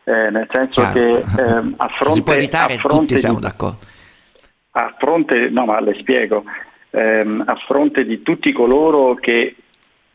eh, 0.04 0.30
nel 0.32 0.48
senso 0.52 0.82
Chiaro. 0.82 0.94
che 0.94 1.10
eh, 1.42 1.74
a 1.78 1.88
fronte... 1.88 2.14
Si 2.14 2.24
può 2.24 2.34
evitare, 2.34 2.78
tutti 2.78 3.18
siamo 3.18 3.40
di, 3.40 3.46
d'accordo. 3.46 3.78
A 4.72 4.96
fronte, 4.98 5.50
no 5.50 5.66
ma 5.66 5.80
le 5.80 5.96
spiego, 6.00 6.44
ehm, 6.90 7.44
a 7.46 7.56
fronte 7.68 8.04
di 8.04 8.22
tutti 8.22 8.52
coloro 8.52 9.16
che 9.16 9.56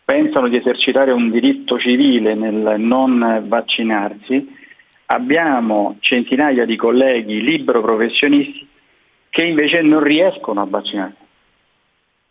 pensano 0.09 0.49
di 0.49 0.57
esercitare 0.57 1.13
un 1.13 1.31
diritto 1.31 1.79
civile 1.79 2.35
nel 2.35 2.81
non 2.81 3.45
vaccinarsi, 3.47 4.57
abbiamo 5.05 5.97
centinaia 6.01 6.65
di 6.65 6.77
colleghi 6.77 7.43
libero 7.43 7.83
professionisti 7.83 8.67
che 9.29 9.45
invece 9.45 9.83
non 9.83 10.03
riescono 10.03 10.63
a 10.63 10.67
vaccinarsi. 10.67 11.23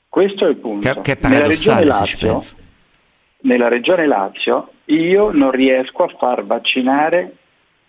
Questo 0.10 0.48
è 0.48 0.50
il 0.50 0.56
punto. 0.56 1.02
Che, 1.02 1.02
che 1.02 1.28
nella, 1.28 1.46
regione 1.46 1.86
Lazio, 1.86 2.42
nella 3.42 3.68
regione 3.68 4.08
Lazio 4.08 4.72
io 4.86 5.30
non 5.32 5.52
riesco 5.52 6.04
a 6.04 6.16
far 6.18 6.46
vaccinare 6.46 7.36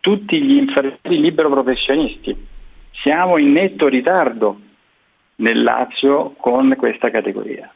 tutti 0.00 0.38
gli 0.38 0.56
infermieri 0.56 1.18
libero 1.18 1.48
professionisti. 1.48 2.36
Siamo 3.00 3.38
in 3.38 3.52
netto 3.52 3.88
ritardo 3.88 4.60
nel 5.36 5.62
Lazio 5.62 6.34
con 6.36 6.74
questa 6.76 7.10
categoria. 7.10 7.72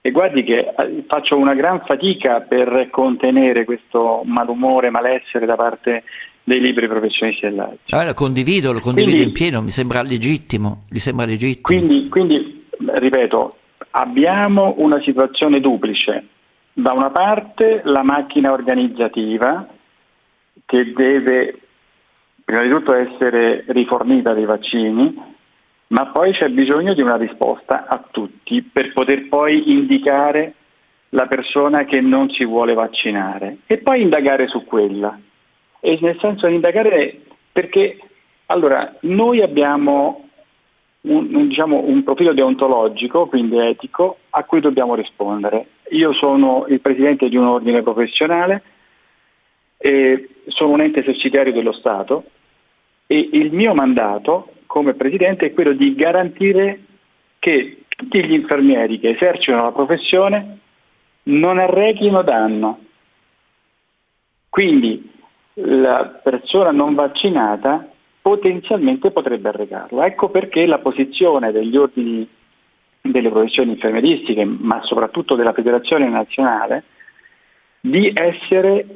E 0.00 0.10
guardi 0.10 0.44
che 0.44 0.58
eh, 0.76 1.04
faccio 1.06 1.36
una 1.36 1.54
gran 1.54 1.82
fatica 1.84 2.40
per 2.40 2.88
contenere 2.90 3.64
questo 3.64 4.22
malumore, 4.24 4.90
malessere 4.90 5.44
da 5.44 5.56
parte 5.56 6.04
dei 6.44 6.60
liberi 6.60 6.88
professionisti 6.88 7.46
dell'AIDS. 7.46 7.92
Allora, 7.92 8.14
condivido, 8.14 8.72
lo 8.72 8.80
condivido 8.80 9.16
quindi, 9.16 9.28
in 9.28 9.34
pieno, 9.34 9.60
mi 9.60 9.70
sembra 9.70 10.02
legittimo, 10.02 10.84
mi 10.90 10.98
sembra 10.98 11.26
legittimo. 11.26 11.62
Quindi, 11.62 12.08
quindi, 12.08 12.66
ripeto, 12.78 13.56
abbiamo 13.90 14.74
una 14.78 15.00
situazione 15.02 15.60
duplice. 15.60 16.26
Da 16.72 16.92
una 16.92 17.10
parte 17.10 17.82
la 17.84 18.02
macchina 18.02 18.52
organizzativa 18.52 19.66
che 20.64 20.92
deve 20.92 21.58
prima 22.44 22.62
di 22.62 22.70
tutto 22.70 22.94
essere 22.94 23.64
rifornita 23.66 24.32
dei 24.32 24.46
vaccini, 24.46 25.14
ma 25.88 26.06
poi 26.06 26.32
c'è 26.32 26.48
bisogno 26.48 26.94
di 26.94 27.00
una 27.00 27.16
risposta 27.16 27.86
a 27.86 28.02
tutti 28.10 28.62
per 28.62 28.92
poter 28.92 29.28
poi 29.28 29.72
indicare 29.72 30.54
la 31.10 31.26
persona 31.26 31.84
che 31.84 32.00
non 32.00 32.28
si 32.30 32.44
vuole 32.44 32.74
vaccinare 32.74 33.58
e 33.66 33.78
poi 33.78 34.02
indagare 34.02 34.46
su 34.48 34.64
quella. 34.64 35.18
E 35.80 35.98
nel 36.00 36.18
senso 36.20 36.46
di 36.46 36.54
indagare 36.54 37.20
perché 37.52 37.98
allora 38.46 38.94
noi 39.00 39.40
abbiamo 39.40 40.28
un, 41.02 41.34
un, 41.34 41.48
diciamo, 41.48 41.82
un 41.86 42.02
profilo 42.02 42.34
deontologico, 42.34 43.26
quindi 43.26 43.58
etico, 43.58 44.18
a 44.30 44.44
cui 44.44 44.60
dobbiamo 44.60 44.94
rispondere. 44.94 45.66
Io 45.90 46.12
sono 46.12 46.66
il 46.68 46.80
presidente 46.80 47.28
di 47.28 47.36
un 47.36 47.46
ordine 47.46 47.82
professionale, 47.82 48.62
sono 50.48 50.72
un 50.72 50.80
ente 50.80 51.02
sussidiario 51.02 51.52
dello 51.52 51.72
Stato 51.72 52.24
e 53.06 53.28
il 53.32 53.52
mio 53.52 53.74
mandato 53.74 54.52
come 54.78 54.94
presidente 54.94 55.46
è 55.46 55.52
quello 55.52 55.72
di 55.72 55.92
garantire 55.96 56.78
che 57.40 57.82
tutti 57.88 58.24
gli 58.24 58.32
infermieri 58.32 59.00
che 59.00 59.10
esercitano 59.10 59.64
la 59.64 59.72
professione 59.72 60.58
non 61.24 61.58
arrechino 61.58 62.22
danno. 62.22 62.78
Quindi 64.48 65.10
la 65.54 66.20
persona 66.22 66.70
non 66.70 66.94
vaccinata 66.94 67.90
potenzialmente 68.22 69.10
potrebbe 69.10 69.48
arrecarlo. 69.48 70.04
Ecco 70.04 70.28
perché 70.28 70.64
la 70.64 70.78
posizione 70.78 71.50
degli 71.50 71.76
ordini 71.76 72.28
delle 73.00 73.30
professioni 73.30 73.72
infermieristiche, 73.72 74.44
ma 74.44 74.80
soprattutto 74.84 75.34
della 75.34 75.52
Federazione 75.52 76.08
Nazionale, 76.08 76.84
di 77.80 78.12
essere 78.14 78.86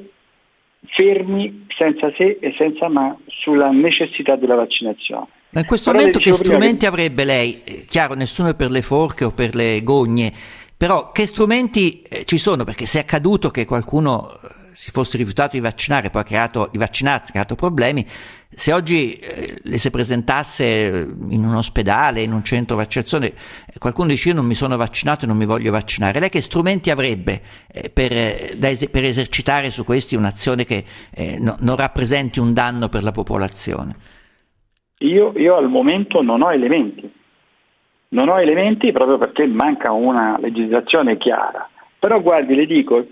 fermi 0.87 1.67
senza 1.77 2.13
se 2.17 2.39
e 2.41 2.55
senza 2.57 2.89
ma 2.89 3.17
sulla 3.27 3.71
necessità 3.71 4.37
della 4.37 4.55
vaccinazione. 4.55 5.41
Ma 5.53 5.61
in 5.61 5.67
questo 5.67 5.91
Però 5.91 6.03
momento 6.03 6.19
che 6.19 6.33
strumenti 6.35 6.79
che... 6.79 6.87
avrebbe 6.87 7.25
lei? 7.25 7.63
Eh, 7.63 7.85
chiaro, 7.87 8.15
nessuno 8.15 8.49
è 8.49 8.55
per 8.55 8.71
le 8.71 8.81
forche 8.81 9.25
o 9.25 9.33
per 9.33 9.55
le 9.55 9.83
gogne, 9.83 10.33
però 10.75 11.13
che 11.13 11.27
strumenti 11.27 12.01
eh, 12.01 12.25
ci 12.25 12.39
sono? 12.39 12.65
Perché 12.65 12.87
se 12.87 12.99
è 12.99 13.03
accaduto 13.03 13.51
che 13.51 13.67
qualcuno 13.67 14.31
eh, 14.31 14.49
si 14.73 14.91
fosse 14.91 15.19
rifiutato 15.19 15.57
di 15.57 15.61
vaccinare, 15.61 16.09
poi 16.09 16.23
ha 16.23 16.25
creato, 16.25 16.69
di 16.73 16.79
vaccinarsi, 16.79 17.29
ha 17.29 17.33
creato 17.33 17.55
problemi, 17.55 18.05
se 18.49 18.73
oggi 18.73 19.13
eh, 19.13 19.59
le 19.63 19.77
si 19.77 19.91
presentasse 19.91 21.07
in 21.29 21.45
un 21.45 21.55
ospedale, 21.55 22.23
in 22.23 22.33
un 22.33 22.43
centro 22.43 22.77
vaccinazione, 22.77 23.35
qualcuno 23.79 24.09
dice 24.09 24.31
io 24.31 24.35
non 24.35 24.47
mi 24.47 24.55
sono 24.55 24.79
vaccinato 24.79 25.27
e 25.27 25.29
non 25.29 25.37
mi 25.37 25.45
voglio 25.45 25.71
vaccinare, 25.71 26.19
lei 26.19 26.31
che 26.31 26.41
strumenti 26.41 26.91
avrebbe 26.91 27.43
eh, 27.71 27.91
per, 27.91 28.13
es- 28.13 28.89
per, 28.91 29.05
esercitare 29.05 29.71
su 29.71 29.85
questi 29.85 30.17
un'azione 30.17 30.65
che 30.65 30.83
eh, 31.11 31.39
no, 31.39 31.57
non 31.61 31.77
rappresenti 31.77 32.41
un 32.41 32.55
danno 32.55 32.89
per 32.89 33.03
la 33.03 33.13
popolazione? 33.13 34.21
Io, 35.03 35.33
io 35.37 35.57
al 35.57 35.69
momento 35.69 36.23
non 36.23 36.43
ho 36.43 36.53
elementi, 36.53 37.11
non 38.09 38.29
ho 38.29 38.41
elementi 38.41 38.93
proprio 38.93 39.19
perché 39.19 39.47
manca 39.47 39.91
una 39.91 40.39
legislazione 40.39 41.17
chiara, 41.17 41.69
però 41.99 42.21
guardi, 42.21 42.55
le 42.55 42.67
dico, 42.67 43.05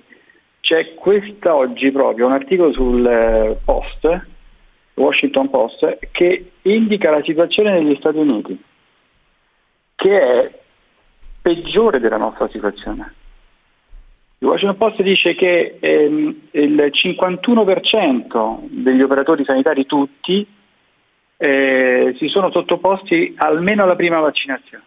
c'è 0.60 0.94
quest'oggi 0.94 1.90
proprio 1.90 2.26
un 2.26 2.32
articolo 2.32 2.72
sul 2.72 3.04
eh, 3.04 3.56
Post, 3.64 4.26
Washington 4.94 5.50
Post, 5.50 5.98
che 6.12 6.52
indica 6.62 7.10
la 7.10 7.22
situazione 7.22 7.72
negli 7.72 7.96
Stati 7.96 8.18
Uniti, 8.18 8.62
che 9.96 10.28
è 10.28 10.58
peggiore 11.42 11.98
della 11.98 12.18
nostra 12.18 12.46
situazione. 12.48 13.14
Il 14.38 14.46
Washington 14.46 14.76
Post 14.76 15.02
dice 15.02 15.34
che 15.34 15.78
ehm, 15.80 16.40
il 16.52 16.90
51% 16.92 18.58
degli 18.68 19.02
operatori 19.02 19.44
sanitari 19.44 19.86
tutti 19.86 20.46
eh, 21.42 22.14
si 22.18 22.28
sono 22.28 22.50
sottoposti 22.50 23.34
almeno 23.38 23.84
alla 23.84 23.96
prima 23.96 24.20
vaccinazione. 24.20 24.84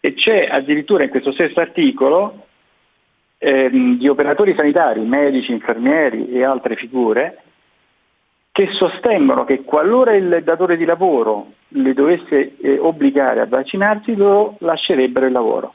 E 0.00 0.14
c'è 0.14 0.48
addirittura 0.50 1.04
in 1.04 1.10
questo 1.10 1.30
stesso 1.30 1.60
articolo 1.60 2.46
ehm, 3.38 3.96
di 3.96 4.08
operatori 4.08 4.56
sanitari, 4.58 5.00
medici, 5.02 5.52
infermieri 5.52 6.30
e 6.32 6.42
altre 6.42 6.74
figure 6.74 7.42
che 8.50 8.70
sostengono 8.72 9.44
che 9.44 9.62
qualora 9.62 10.16
il 10.16 10.40
datore 10.42 10.76
di 10.76 10.84
lavoro 10.84 11.52
le 11.68 11.94
dovesse 11.94 12.56
eh, 12.56 12.78
obbligare 12.80 13.40
a 13.40 13.46
vaccinarsi, 13.46 14.16
lo 14.16 14.56
lascerebbero 14.58 15.26
il 15.26 15.32
lavoro. 15.32 15.74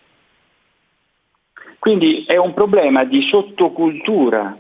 Quindi 1.80 2.26
è 2.28 2.36
un 2.36 2.54
problema 2.54 3.06
di 3.06 3.22
sottocultura, 3.30 4.58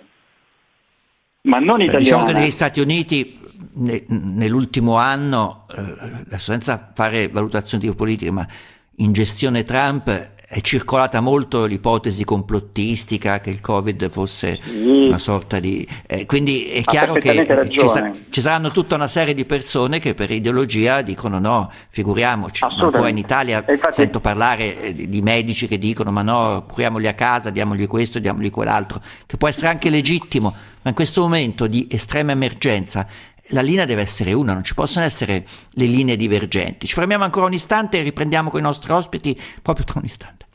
ma 1.42 1.58
non 1.58 1.82
italiana. 1.82 1.98
Diciamo 1.98 2.24
che 2.24 2.34
negli 2.34 2.52
Stati 2.52 2.80
Uniti 2.80 3.40
ne, 3.74 4.04
nell'ultimo 4.08 4.98
anno, 4.98 5.66
eh, 5.76 6.38
senza 6.38 6.92
fare 6.94 7.28
valutazioni 7.28 7.88
di 7.88 7.94
politica, 7.94 8.32
ma 8.32 8.48
in 8.96 9.12
gestione 9.12 9.64
Trump 9.64 10.40
è 10.52 10.60
circolata 10.60 11.22
molto 11.22 11.64
l'ipotesi 11.64 12.26
complottistica 12.26 13.40
che 13.40 13.52
il 13.52 13.62
Covid 13.62 14.10
fosse 14.10 14.60
sì. 14.62 15.06
una 15.08 15.18
sorta 15.18 15.62
di... 15.62 15.88
Eh, 16.06 16.26
quindi 16.26 16.66
è 16.66 16.82
chiaro 16.84 17.14
che 17.14 17.68
ci, 17.70 17.88
sa- 17.88 18.12
ci, 18.30 18.42
saranno 18.42 18.72
tutta 18.72 18.96
una 18.96 19.08
serie 19.08 19.34
di 19.34 19.46
persone 19.46 20.00
che 20.00 20.14
per 20.14 20.30
ideologia 20.30 21.04
dicono 21.04 21.40
no, 21.40 21.72
figuriamoci, 21.88 22.66
ancora 22.66 23.08
in 23.08 23.18
Italia 23.18 23.64
infatti... 23.66 23.94
sento 23.94 24.20
parlare 24.20 24.78
eh, 24.78 24.94
di, 24.94 25.08
di, 25.08 25.22
medici 25.22 25.70
che 25.70 25.78
dicono 25.78 26.12
ma 26.12 26.22
no, 26.22 26.66
curiamoli 26.68 27.08
a 27.08 27.14
casa, 27.14 27.50
diamogli 27.50 27.88
questo, 27.88 28.20
diamogli 28.20 28.50
quell'altro, 28.50 29.02
che 29.26 29.38
può 29.38 29.48
essere 29.48 29.70
anche 29.70 29.90
legittimo, 29.90 30.54
ma 30.82 30.90
in 30.90 30.96
questo 30.96 31.22
momento 31.22 31.66
di 31.66 31.88
estrema 31.90 32.34
emergenza 32.34 33.08
la 33.52 33.62
linea 33.62 33.86
deve 33.86 34.02
essere 34.02 34.34
una, 34.34 34.54
non 34.54 34.64
ci 34.64 34.74
possono 34.74 35.06
essere 35.06 35.46
le 35.72 35.86
linee 35.86 36.16
divergenti. 36.16 36.88
Ci 36.88 36.94
fermiamo 36.94 37.24
ancora 37.24 37.46
un 37.46 37.54
istante 37.54 38.00
e 38.00 38.02
riprendiamo 38.02 38.50
con 38.50 38.60
i 38.60 38.64
nostri 38.64 38.92
ospiti 38.92 39.40
proprio 39.62 39.86
tra 39.86 40.00
un 40.00 40.06
istante. 40.06 40.46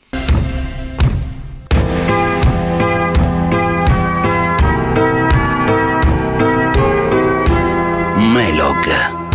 Melog 8.15 9.25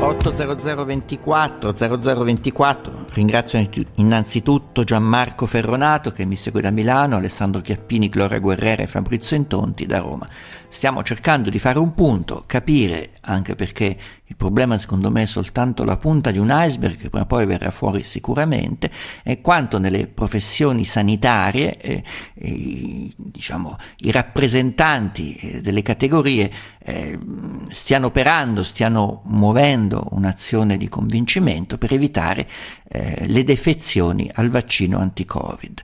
80024 0.00 1.74
0024 1.74 3.04
ringrazio 3.12 3.64
innanzitutto 3.96 4.82
Gianmarco 4.82 5.46
Ferronato 5.46 6.10
che 6.12 6.24
mi 6.24 6.36
segue 6.36 6.60
da 6.60 6.70
Milano, 6.70 7.16
Alessandro 7.16 7.60
Chiappini, 7.60 8.08
Gloria 8.08 8.38
Guerrera 8.38 8.82
e 8.82 8.86
Fabrizio 8.86 9.36
Intonti 9.36 9.86
da 9.86 9.98
Roma 9.98 10.28
stiamo 10.70 11.02
cercando 11.02 11.50
di 11.50 11.58
fare 11.58 11.78
un 11.78 11.92
punto, 11.94 12.44
capire, 12.46 13.10
anche 13.22 13.54
perché 13.56 13.96
il 14.24 14.36
problema 14.36 14.78
secondo 14.78 15.10
me 15.10 15.24
è 15.24 15.26
soltanto 15.26 15.82
la 15.82 15.96
punta 15.96 16.30
di 16.30 16.38
un 16.38 16.48
iceberg 16.50 16.96
che 16.96 17.10
prima 17.10 17.24
o 17.24 17.26
poi 17.26 17.44
verrà 17.44 17.72
fuori 17.72 18.04
sicuramente, 18.04 18.88
è 19.24 19.40
quanto 19.40 19.78
nelle 19.80 20.06
professioni 20.06 20.84
sanitarie 20.84 21.76
eh, 21.76 22.04
eh, 22.34 23.12
diciamo, 23.16 23.76
i 23.98 24.12
rappresentanti 24.12 25.34
eh, 25.34 25.60
delle 25.60 25.82
categorie 25.82 26.50
eh, 26.82 27.18
stiano 27.68 28.06
operando, 28.06 28.62
stiano 28.62 29.22
muovendo 29.24 30.06
un'azione 30.12 30.76
di 30.76 30.88
convincimento 30.88 31.76
per 31.76 31.92
evitare 31.92 32.48
eh, 32.88 33.26
le 33.26 33.42
defezioni 33.42 34.30
al 34.34 34.48
vaccino 34.48 34.98
anti-Covid. 34.98 35.80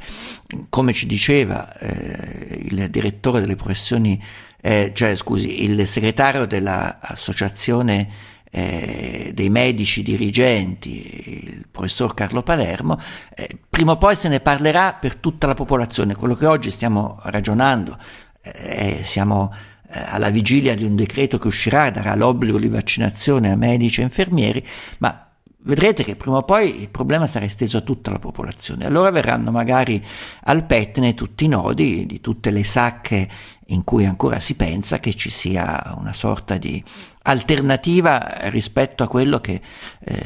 Come 0.69 0.93
ci 0.93 1.07
diceva 1.07 1.77
eh, 1.77 2.69
il 2.71 2.89
direttore 2.89 3.41
delle 3.41 3.57
professioni 3.57 4.23
eh, 4.67 4.91
cioè 4.93 5.15
scusi, 5.15 5.63
il 5.63 5.87
segretario 5.87 6.45
dell'associazione 6.45 8.09
eh, 8.51 9.31
dei 9.33 9.49
medici 9.49 10.03
dirigenti, 10.03 11.45
il 11.45 11.69
professor 11.71 12.15
Carlo 12.15 12.43
Palermo, 12.43 12.99
eh, 13.37 13.49
prima 13.71 13.93
o 13.93 13.97
poi 13.97 14.17
se 14.17 14.27
ne 14.29 14.41
parlerà 14.41 14.95
per 14.95 15.15
tutta 15.15 15.47
la 15.47 15.55
popolazione. 15.55 16.17
Quello 16.17 16.35
che 16.35 16.47
oggi 16.47 16.73
stiamo 16.73 17.21
ragionando, 17.23 17.97
eh, 18.43 19.03
siamo 19.05 19.55
eh, 19.89 20.01
alla 20.05 20.31
vigilia 20.31 20.75
di 20.75 20.83
un 20.83 20.97
decreto 20.97 21.39
che 21.39 21.47
uscirà, 21.47 21.91
darà 21.91 22.17
l'obbligo 22.17 22.59
di 22.59 22.69
vaccinazione 22.69 23.53
a 23.53 23.57
medici 23.57 24.01
e 24.01 24.05
infermieri, 24.05 24.67
ma 24.99 25.26
vedrete 25.67 26.05
che 26.05 26.17
prima 26.17 26.39
o 26.39 26.43
poi 26.43 26.83
il 26.83 26.89
problema 26.89 27.27
sarà 27.27 27.45
esteso 27.45 27.79
a 27.79 27.83
tutta 27.83 28.11
la 28.11 28.19
popolazione. 28.19 28.87
Allora 28.87 29.11
verranno 29.11 29.51
magari 29.51 30.03
al 30.45 30.65
pettine 30.65 31.15
tutti 31.15 31.45
i 31.45 31.49
nodi 31.49 32.07
di 32.07 32.21
tutte 32.21 32.51
le 32.51 32.65
sacche 32.65 33.29
in 33.67 33.83
cui 33.83 34.07
ancora 34.07 34.39
si 34.39 34.55
pensa 34.55 35.01
che 35.01 35.15
ci 35.15 35.31
sia 35.31 35.95
una 35.99 36.13
sorta 36.13 36.57
di 36.57 36.83
alternativa 37.23 38.49
rispetto 38.49 39.03
a 39.03 39.09
quello 39.09 39.41
che 39.41 39.61
eh, 40.05 40.23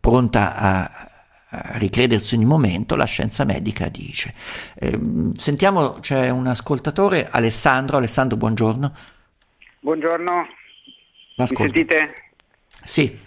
pronta 0.00 0.56
a, 0.56 1.10
ricredersi 1.78 2.34
ogni 2.34 2.44
momento 2.44 2.96
la 2.96 3.04
scienza 3.04 3.44
medica 3.44 3.88
dice. 3.88 4.34
Eh, 4.74 4.98
sentiamo, 5.34 6.00
c'è 6.00 6.28
un 6.28 6.46
ascoltatore, 6.46 7.28
Alessandro. 7.30 7.96
Alessandro, 7.98 8.36
buongiorno. 8.36 8.92
buongiorno. 9.80 10.46
Mi 11.36 11.46
sentite? 11.46 12.14
Sì. 12.82 13.18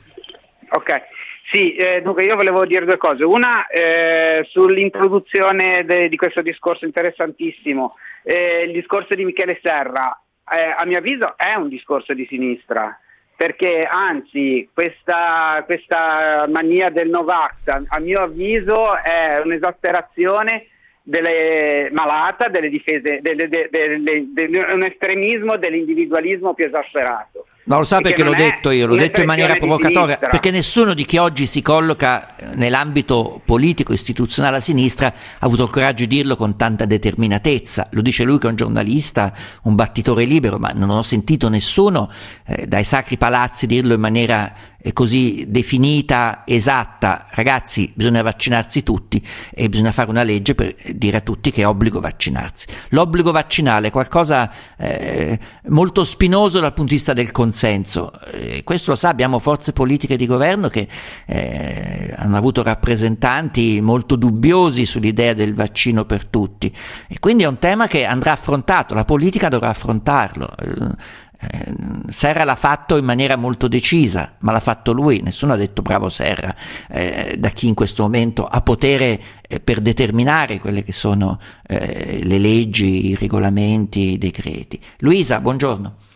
Ok. 0.71 1.17
Sì, 1.51 1.73
eh, 1.73 2.01
dunque 2.03 2.25
io 2.25 2.35
volevo 2.35 2.63
dire 2.65 2.85
due 2.85 2.97
cose. 2.97 3.23
Una 3.23 3.65
eh, 3.67 4.45
sull'introduzione 4.49 5.83
de- 5.83 6.07
di 6.07 6.15
questo 6.15 6.43
discorso 6.43 6.85
interessantissimo. 6.85 7.95
Eh, 8.23 8.65
il 8.67 8.71
discorso 8.71 9.15
di 9.15 9.25
Michele 9.25 9.57
Serra, 9.59 10.15
eh, 10.51 10.75
a 10.77 10.85
mio 10.85 10.99
avviso, 10.99 11.35
è 11.35 11.55
un 11.55 11.67
discorso 11.67 12.13
di 12.13 12.27
sinistra, 12.27 12.95
perché 13.35 13.83
anzi 13.83 14.69
questa, 14.71 15.63
questa 15.65 16.45
mania 16.47 16.91
del 16.91 17.09
Novax, 17.09 17.65
a, 17.65 17.81
a 17.87 17.99
mio 17.99 18.21
avviso, 18.21 18.95
è 18.97 19.41
un'esasperazione 19.43 20.67
delle, 21.01 21.89
malata 21.91 22.47
delle 22.49 22.69
difese, 22.69 23.21
delle, 23.21 23.49
delle, 23.49 24.71
un 24.71 24.83
estremismo 24.83 25.57
dell'individualismo 25.57 26.53
più 26.53 26.65
esasperato. 26.65 27.47
Ma 27.69 27.77
lo 27.77 27.83
sa 27.83 28.01
perché 28.01 28.23
l'ho 28.23 28.33
detto 28.33 28.71
io, 28.71 28.87
l'ho 28.87 28.95
detto 28.95 29.21
in 29.21 29.27
maniera 29.27 29.53
provocatoria, 29.55 30.17
perché 30.17 30.49
nessuno 30.49 30.95
di 30.95 31.05
chi 31.05 31.17
oggi 31.17 31.45
si 31.45 31.61
colloca 31.61 32.33
nell'ambito 32.55 33.39
politico 33.45 33.93
istituzionale 33.93 34.57
a 34.57 34.59
sinistra 34.59 35.05
ha 35.05 35.13
avuto 35.45 35.65
il 35.65 35.69
coraggio 35.69 36.05
di 36.05 36.15
dirlo 36.15 36.35
con 36.35 36.55
tanta 36.55 36.85
determinatezza. 36.85 37.89
Lo 37.91 38.01
dice 38.01 38.23
lui 38.23 38.39
che 38.39 38.47
è 38.47 38.49
un 38.49 38.55
giornalista, 38.55 39.31
un 39.63 39.75
battitore 39.75 40.23
libero, 40.23 40.57
ma 40.57 40.71
non 40.73 40.89
ho 40.89 41.03
sentito 41.03 41.47
nessuno 41.47 42.09
eh, 42.47 42.65
dai 42.65 42.83
sacri 42.83 43.19
palazzi 43.19 43.67
dirlo 43.67 43.93
in 43.93 43.99
maniera 43.99 44.51
eh, 44.81 44.91
così 44.91 45.45
definita, 45.47 46.41
esatta. 46.47 47.27
Ragazzi, 47.29 47.91
bisogna 47.93 48.23
vaccinarsi 48.23 48.81
tutti 48.81 49.23
e 49.53 49.69
bisogna 49.69 49.91
fare 49.91 50.09
una 50.09 50.23
legge 50.23 50.55
per 50.55 50.73
dire 50.95 51.17
a 51.17 51.21
tutti 51.21 51.51
che 51.51 51.61
è 51.61 51.67
obbligo 51.67 51.99
vaccinarsi. 51.99 52.65
L'obbligo 52.89 53.31
vaccinale 53.31 53.89
è 53.89 53.91
qualcosa 53.91 54.51
eh, 54.75 55.37
molto 55.67 56.03
spinoso 56.03 56.59
dal 56.59 56.73
punto 56.73 56.93
di 56.93 56.97
vista 56.97 57.13
del 57.13 57.29
consenso 57.29 57.57
consenso. 57.59 58.11
Eh, 58.31 58.63
questo 58.63 58.91
lo 58.91 58.95
sa, 58.95 59.09
abbiamo 59.09 59.39
forze 59.39 59.73
politiche 59.73 60.15
di 60.15 60.25
governo 60.25 60.69
che 60.69 60.87
eh, 61.25 62.13
hanno 62.15 62.37
avuto 62.37 62.63
rappresentanti 62.63 63.81
molto 63.81 64.15
dubbiosi 64.15 64.85
sull'idea 64.85 65.33
del 65.33 65.53
vaccino 65.53 66.05
per 66.05 66.25
tutti 66.25 66.73
e 67.09 67.19
quindi 67.19 67.43
è 67.43 67.47
un 67.47 67.59
tema 67.59 67.87
che 67.87 68.05
andrà 68.05 68.31
affrontato, 68.31 68.93
la 68.93 69.03
politica 69.03 69.49
dovrà 69.49 69.69
affrontarlo. 69.69 70.47
Eh, 70.57 71.73
Serra 72.09 72.43
l'ha 72.43 72.55
fatto 72.55 72.97
in 72.97 73.05
maniera 73.05 73.35
molto 73.35 73.67
decisa, 73.67 74.35
ma 74.39 74.51
l'ha 74.51 74.59
fatto 74.59 74.91
lui, 74.93 75.21
nessuno 75.21 75.53
ha 75.53 75.57
detto 75.57 75.81
bravo 75.81 76.09
Serra, 76.09 76.53
eh, 76.89 77.35
da 77.37 77.49
chi 77.49 77.67
in 77.67 77.73
questo 77.73 78.03
momento 78.03 78.45
ha 78.45 78.61
potere 78.61 79.21
eh, 79.47 79.59
per 79.59 79.81
determinare 79.81 80.59
quelle 80.59 80.83
che 80.83 80.93
sono 80.93 81.39
eh, 81.65 82.21
le 82.23 82.37
leggi, 82.37 83.07
i 83.07 83.15
regolamenti, 83.15 84.13
i 84.13 84.17
decreti. 84.17 84.79
Luisa, 84.99 85.39
buongiorno. 85.39 86.07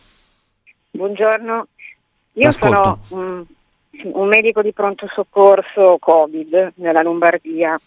Buongiorno, 0.95 1.67
io 2.33 2.51
sono 2.51 2.99
un, 3.09 3.43
un, 4.03 4.27
medico 4.27 4.61
di 4.61 4.73
pronto 4.73 5.07
soccorso 5.07 5.97
Covid 5.99 6.73
nella 6.75 7.01
Lombardia. 7.01 7.79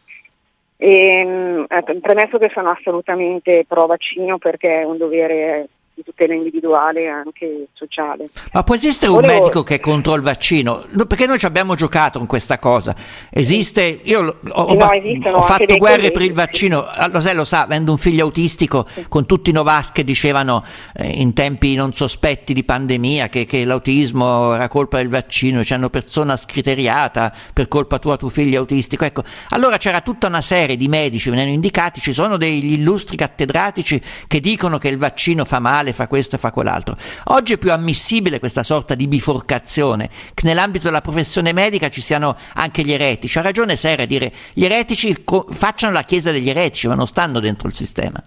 E 0.77 1.25
mm, 1.25 1.65
eh, 1.69 2.01
premesso 2.01 2.37
che 2.39 2.51
sono 2.53 2.71
assolutamente 2.71 3.65
pro 3.67 3.87
vaccino 3.87 4.39
perché 4.39 4.81
è 4.81 4.85
un 4.85 4.97
dovere 4.97 5.69
di 5.97 6.03
tutela 6.03 6.35
individuale 6.35 7.05
e 7.05 7.09
anche 7.09 7.69
sociale. 7.73 8.29
Ma 8.53 8.63
può 8.63 8.75
esistere 8.75 9.11
un 9.11 9.21
Volevo... 9.21 9.41
medico 9.41 9.63
che 9.63 9.77
è 9.77 9.81
contro 9.81 10.15
il 10.15 10.21
vaccino? 10.21 10.85
Perché 11.09 11.25
noi 11.25 11.39
ci 11.39 11.47
abbiamo 11.47 11.75
giocato 11.75 12.19
con 12.19 12.27
questa 12.27 12.59
cosa. 12.59 12.95
Esiste, 13.31 14.01
io 14.03 14.37
ho, 14.47 14.75
no, 14.75 14.91
ho 15.33 15.43
fatto 15.43 15.75
guerre 15.77 16.11
per 16.11 16.21
il 16.21 16.35
vaccino, 16.35 16.85
ah, 16.85 17.09
lo 17.09 17.21
sai, 17.21 17.35
lo 17.35 17.47
sa, 17.47 17.63
avendo 17.63 17.93
un 17.93 17.99
figlio 17.99 18.25
autistico 18.25 18.87
sì. 18.89 19.07
con 19.09 19.25
tutti 19.25 19.49
i 19.49 19.53
Novas 19.55 19.91
che 19.91 20.05
dicevano 20.05 20.63
eh, 20.95 21.09
in 21.09 21.33
tempi 21.33 21.75
non 21.75 21.95
sospetti 21.95 22.53
di 22.53 22.63
pandemia 22.63 23.29
che, 23.31 23.47
che, 23.47 23.65
l'autismo 23.65 24.55
era 24.55 24.69
colpa 24.69 24.99
del 24.99 25.09
vaccino, 25.09 25.65
ci 25.65 25.73
hanno 25.73 25.89
persona 25.89 26.37
scriteriata 26.37 27.33
per 27.55 27.69
colpa 27.69 27.99
tua 27.99 28.19
tuo 28.19 28.29
figlio 28.29 28.59
autistico. 28.59 29.07
Ecco, 29.07 29.23
allora 29.51 29.79
c'era 29.79 30.03
tutta 30.03 30.27
una 30.27 30.43
serie 30.43 30.77
di 30.77 30.89
medici, 30.89 31.31
venendo 31.31 31.53
indicati, 31.53 32.01
ci 32.01 32.13
sono 32.13 32.37
degli 32.37 32.73
illustri 32.73 33.17
cattedratici 33.17 33.99
che 34.27 34.41
dicono 34.41 34.77
che 34.77 34.89
il 34.89 34.99
vaccino 34.99 35.47
fa 35.47 35.59
male, 35.59 35.86
fa 35.93 36.07
questo 36.07 36.37
e 36.37 36.39
fa 36.39 36.51
quell'altro. 36.51 36.97
Oggi 37.27 37.55
è 37.55 37.59
più 37.59 37.73
ammissibile 37.73 38.39
questa 38.39 38.63
sorta 38.63 38.95
di 38.95 39.07
biforcazione, 39.07 40.09
che 40.35 40.47
nell'ambito 40.47 40.85
della 40.85 41.01
professione 41.01 41.53
medica 41.53 41.89
ci 41.89 42.01
siano 42.01 42.37
anche 42.55 42.83
gli 42.83 42.93
eretici. 42.93 43.39
Ha 43.39 43.43
ragione 43.43 43.77
Serra 43.77 44.03
a 44.03 44.07
dire 44.07 44.33
gli 44.53 44.65
eretici 44.65 45.25
co- 45.25 45.47
facciano 45.49 45.93
la 45.93 46.03
chiesa 46.03 46.33
degli 46.33 46.51
eretici, 46.51 46.89
ma 46.89 46.95
non 46.95 47.07
stanno 47.07 47.41
dentro 47.41 47.69
il 47.69 47.75
sistema. 47.75 48.23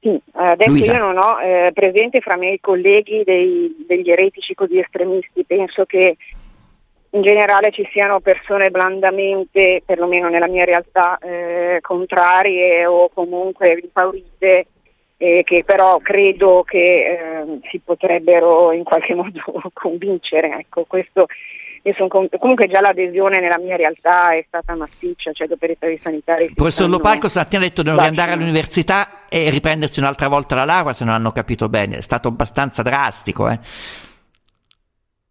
Sì, 0.00 0.20
adesso 0.32 0.70
Luisa. 0.70 0.92
io 0.92 0.98
non 0.98 1.18
ho 1.18 1.40
eh, 1.40 1.72
presente 1.72 2.20
fra 2.20 2.36
me 2.36 2.52
i 2.52 2.60
colleghi 2.60 3.24
dei, 3.24 3.84
degli 3.88 4.08
eretici 4.08 4.54
così 4.54 4.78
estremisti, 4.78 5.44
penso 5.44 5.84
che 5.84 6.16
in 7.10 7.22
generale 7.22 7.72
ci 7.72 7.88
siano 7.92 8.20
persone 8.20 8.70
blandamente, 8.70 9.82
perlomeno 9.84 10.28
nella 10.28 10.48
mia 10.48 10.64
realtà, 10.64 11.18
eh, 11.18 11.78
contrarie 11.80 12.86
o 12.86 13.08
comunque 13.12 13.80
impaurite 13.82 14.66
eh, 15.18 15.42
che 15.44 15.64
però 15.64 15.98
credo 15.98 16.62
che 16.62 16.78
eh, 16.78 17.58
si 17.70 17.80
potrebbero 17.82 18.72
in 18.72 18.84
qualche 18.84 19.14
modo 19.16 19.40
convincere. 19.72 20.58
Ecco, 20.58 20.84
questo, 20.84 21.26
con... 22.08 22.28
comunque 22.38 22.68
già 22.68 22.80
l'adesione 22.80 23.40
nella 23.40 23.58
mia 23.58 23.76
realtà 23.76 24.34
è 24.34 24.44
stata 24.46 24.74
massiccia, 24.74 25.32
cioè 25.32 25.46
gli 25.46 25.52
operatori 25.52 25.98
sanitari. 25.98 26.52
Professor 26.54 26.88
Lopalco 26.88 27.28
stamattina 27.28 27.62
ha 27.62 27.68
detto 27.68 27.82
di 27.82 27.90
non 27.90 27.98
andare 27.98 28.32
all'università 28.32 29.24
e 29.28 29.50
riprendersi 29.50 30.00
un'altra 30.00 30.28
volta 30.28 30.54
la 30.54 30.64
laurea 30.64 30.92
se 30.92 31.04
non 31.04 31.14
hanno 31.14 31.32
capito 31.32 31.68
bene, 31.68 31.96
è 31.96 32.02
stato 32.02 32.28
abbastanza 32.28 32.82
drastico. 32.82 33.48
Eh. 33.48 33.58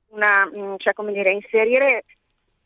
Una, 0.10 0.46
mm, 0.46 0.76
cioè, 0.78 0.94
come 0.94 1.12
dire, 1.12 1.32
inserire 1.32 2.06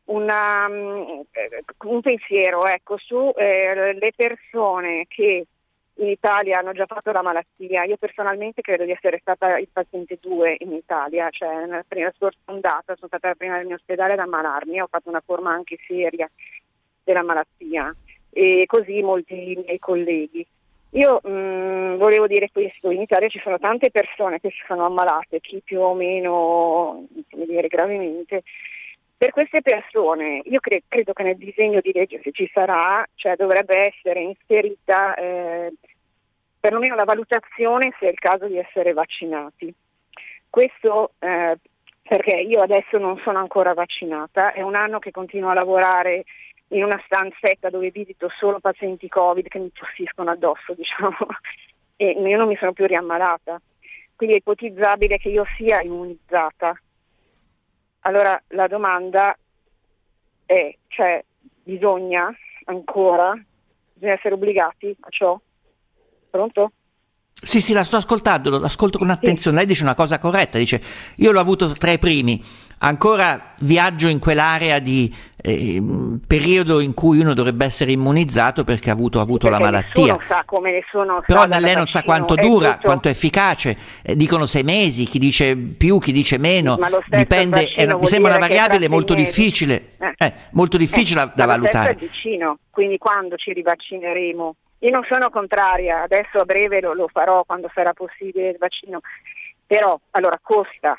una, 0.05 0.67
mm, 0.69 1.21
eh, 1.31 1.63
un 1.85 2.01
pensiero 2.01 2.65
ecco, 2.67 2.97
su 2.97 3.33
eh, 3.35 3.93
le 3.93 4.11
persone 4.15 5.05
che 5.07 5.45
in 5.99 6.07
Italia 6.07 6.59
hanno 6.59 6.71
già 6.71 6.85
fatto 6.85 7.11
la 7.11 7.21
malattia. 7.21 7.83
Io 7.83 7.97
personalmente 7.97 8.61
credo 8.61 8.85
di 8.85 8.91
essere 8.91 9.19
stata 9.19 9.57
il 9.57 9.67
paziente 9.71 10.17
2 10.19 10.57
in 10.59 10.73
Italia, 10.73 11.29
cioè 11.29 11.65
nella 11.65 11.83
prima 11.87 12.11
scorsa 12.15 12.39
ondata 12.45 12.95
sono 12.95 13.07
stata 13.07 13.29
la 13.29 13.35
prima 13.35 13.57
del 13.57 13.65
mio 13.65 13.75
ospedale 13.75 14.13
ad 14.13 14.19
ammalarmi, 14.19 14.81
ho 14.81 14.87
fatto 14.87 15.09
una 15.09 15.21
forma 15.23 15.51
anche 15.51 15.77
seria 15.85 16.29
della 17.03 17.23
malattia 17.23 17.93
e 18.31 18.63
così 18.67 19.01
molti 19.01 19.61
miei 19.63 19.79
colleghi. 19.79 20.45
Io 20.93 21.19
mh, 21.21 21.29
mm, 21.29 21.95
volevo 21.97 22.27
dire 22.27 22.49
questo, 22.51 22.89
in 22.89 23.01
Italia 23.01 23.27
ci 23.27 23.39
sono 23.43 23.59
tante 23.59 23.91
persone 23.91 24.39
che 24.39 24.49
si 24.49 24.63
sono 24.65 24.85
ammalate, 24.85 25.39
chi 25.39 25.61
più 25.63 25.81
o 25.81 25.93
meno 25.93 27.05
come 27.29 27.45
dire, 27.45 27.67
gravemente. 27.67 28.43
Per 29.17 29.31
queste 29.31 29.61
persone 29.61 30.41
io 30.45 30.59
cre- 30.61 30.83
credo 30.87 31.11
che 31.11 31.23
nel 31.23 31.35
disegno 31.35 31.81
di 31.81 31.91
legge, 31.93 32.21
se 32.23 32.31
ci 32.31 32.49
sarà, 32.53 33.05
cioè 33.15 33.35
dovrebbe 33.35 33.93
essere 33.93 34.21
inserita 34.21 35.13
eh, 35.15 35.73
perlomeno 36.59 36.95
la 36.95 37.05
valutazione 37.05 37.93
se 37.99 38.07
è 38.07 38.11
il 38.11 38.19
caso 38.19 38.47
di 38.47 38.57
essere 38.57 38.93
vaccinati. 38.93 39.73
Questo 40.49 41.13
eh, 41.19 41.57
perché 42.01 42.33
io 42.33 42.61
adesso 42.61 42.97
non 42.97 43.19
sono 43.23 43.37
ancora 43.37 43.73
vaccinata, 43.73 44.51
è 44.51 44.61
un 44.61 44.73
anno 44.73 44.97
che 44.97 45.11
continuo 45.11 45.51
a 45.51 45.53
lavorare 45.53 46.23
in 46.69 46.83
una 46.83 46.99
stanzetta 47.05 47.69
dove 47.69 47.91
visito 47.91 48.29
solo 48.29 48.59
pazienti 48.59 49.07
Covid 49.07 49.47
che 49.47 49.59
mi 49.59 49.71
tossiscono 49.71 50.31
addosso, 50.31 50.73
diciamo, 50.75 51.17
e 51.95 52.11
io 52.11 52.37
non 52.37 52.47
mi 52.47 52.57
sono 52.57 52.73
più 52.73 52.87
riammalata. 52.87 53.61
Quindi 54.15 54.35
è 54.35 54.39
ipotizzabile 54.39 55.17
che 55.17 55.29
io 55.29 55.45
sia 55.55 55.81
immunizzata. 55.81 56.77
Allora 58.01 58.41
la 58.47 58.67
domanda 58.67 59.37
è, 60.45 60.75
cioè, 60.87 61.23
bisogna 61.63 62.35
ancora, 62.65 63.33
bisogna 63.93 64.13
essere 64.13 64.33
obbligati 64.33 64.95
a 64.99 65.09
ciò? 65.09 65.39
Pronto? 66.29 66.71
Sì, 67.41 67.61
sì, 67.61 67.71
la 67.71 67.83
sto 67.83 67.95
ascoltando, 67.95 68.59
l'ascolto 68.59 68.97
con 68.97 69.09
attenzione. 69.09 69.57
Lei 69.57 69.65
dice 69.65 69.83
una 69.83 69.95
cosa 69.95 70.17
corretta, 70.19 70.57
dice 70.57 70.81
io 71.17 71.31
l'ho 71.31 71.39
avuto 71.39 71.71
tra 71.71 71.91
i 71.91 71.97
primi, 71.97 72.43
ancora 72.79 73.53
viaggio 73.59 74.09
in 74.09 74.19
quell'area 74.19 74.79
di 74.79 75.13
eh, 75.41 75.81
periodo 76.27 76.81
in 76.81 76.93
cui 76.93 77.19
uno 77.19 77.33
dovrebbe 77.33 77.63
essere 77.63 77.93
immunizzato 77.93 78.65
perché 78.65 78.89
ha 78.89 78.93
avuto, 78.93 79.19
ha 79.19 79.21
avuto 79.21 79.47
perché 79.47 79.63
la 79.63 79.71
malattia. 79.71 80.17
Sa 80.27 80.43
come 80.45 80.71
ne 80.71 80.83
sono 80.91 81.23
Però 81.25 81.45
lei 81.45 81.75
non 81.75 81.87
sa 81.87 82.03
quanto 82.03 82.35
dura, 82.35 82.73
tutto... 82.73 82.87
quanto 82.87 83.07
è 83.07 83.11
efficace. 83.11 83.77
Eh, 84.01 84.17
dicono 84.17 84.45
sei 84.45 84.63
mesi, 84.63 85.05
chi 85.05 85.17
dice 85.17 85.55
più, 85.55 85.97
chi 85.97 86.11
dice 86.11 86.37
meno. 86.37 86.77
Dipende, 87.07 87.69
è, 87.69 87.87
mi 87.87 88.05
sembra 88.05 88.35
una 88.35 88.47
variabile 88.47 88.89
molto 88.89 89.13
difficile, 89.13 89.93
eh. 89.97 90.13
Eh, 90.17 90.33
molto 90.51 90.75
difficile 90.75 91.21
eh, 91.21 91.25
da, 91.27 91.31
da 91.35 91.45
valutare. 91.45 91.91
È 91.91 91.95
vicino, 91.95 92.57
quindi 92.69 92.97
quando 92.97 93.37
ci 93.37 93.53
rivaccineremo? 93.53 94.55
Io 94.79 94.89
non 94.91 95.03
sono 95.03 95.29
contraria, 95.29 96.01
adesso 96.01 96.39
a 96.39 96.45
breve 96.45 96.79
lo, 96.79 96.93
lo 96.93 97.07
farò 97.07 97.43
quando 97.43 97.69
sarà 97.73 97.93
possibile 97.93 98.49
il 98.49 98.57
vaccino, 98.57 99.01
però 99.65 99.99
allora 100.11 100.39
costa, 100.41 100.97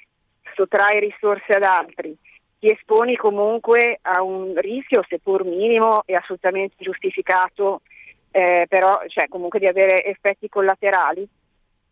sottrai 0.55 1.01
risorse 1.01 1.55
ad 1.55 1.62
altri, 1.62 2.16
ti 2.59 2.70
esponi 2.70 3.16
comunque 3.16 3.99
a 4.03 4.22
un 4.22 4.53
rischio, 4.57 5.03
seppur 5.09 5.45
minimo 5.45 6.03
e 6.05 6.14
assolutamente 6.14 6.74
giustificato, 6.78 7.81
eh, 8.31 8.66
però 8.68 9.01
cioè, 9.09 9.28
comunque 9.28 9.59
di 9.59 9.66
avere 9.66 10.05
effetti 10.05 10.49
collaterali. 10.49 11.26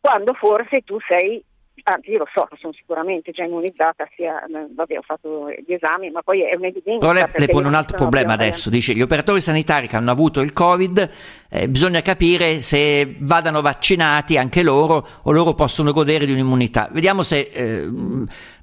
quando 0.01 0.33
forse 0.35 0.83
tu 0.83 0.99
sei 1.01 1.43
anzi 1.85 2.11
io 2.11 2.19
lo 2.19 2.29
so, 2.33 2.49
sono 2.59 2.73
sicuramente 2.73 3.33
già 3.33 3.45
immunizzata, 3.45 4.09
sia, 4.15 4.43
vabbè 4.75 4.99
ho 4.99 5.03
fatto 5.03 5.49
gli 5.51 5.73
esami, 5.73 6.11
ma 6.11 6.23
poi 6.23 6.43
è 6.43 6.55
un'evidenza. 6.55 6.99
Però 6.99 7.13
lei, 7.13 7.25
le 7.35 7.47
pone 7.49 7.67
un 7.67 7.75
altro 7.75 7.97
problema 7.97 8.33
adesso, 8.33 8.71
dice 8.71 8.95
gli 8.95 9.03
operatori 9.03 9.41
sanitari 9.41 9.89
che 9.89 9.97
hanno 9.97 10.11
avuto 10.11 10.41
il 10.41 10.53
Covid, 10.53 11.11
eh, 11.51 11.69
bisogna 11.69 12.03
capire 12.03 12.61
se 12.61 13.17
vadano 13.21 13.61
vaccinati 13.61 14.37
anche 14.37 14.63
loro 14.63 15.07
o 15.23 15.31
loro 15.31 15.55
possono 15.55 15.93
godere 15.93 16.27
di 16.27 16.33
un'immunità. 16.33 16.89
Vediamo 16.93 17.23
se 17.23 17.51
eh, 17.53 17.89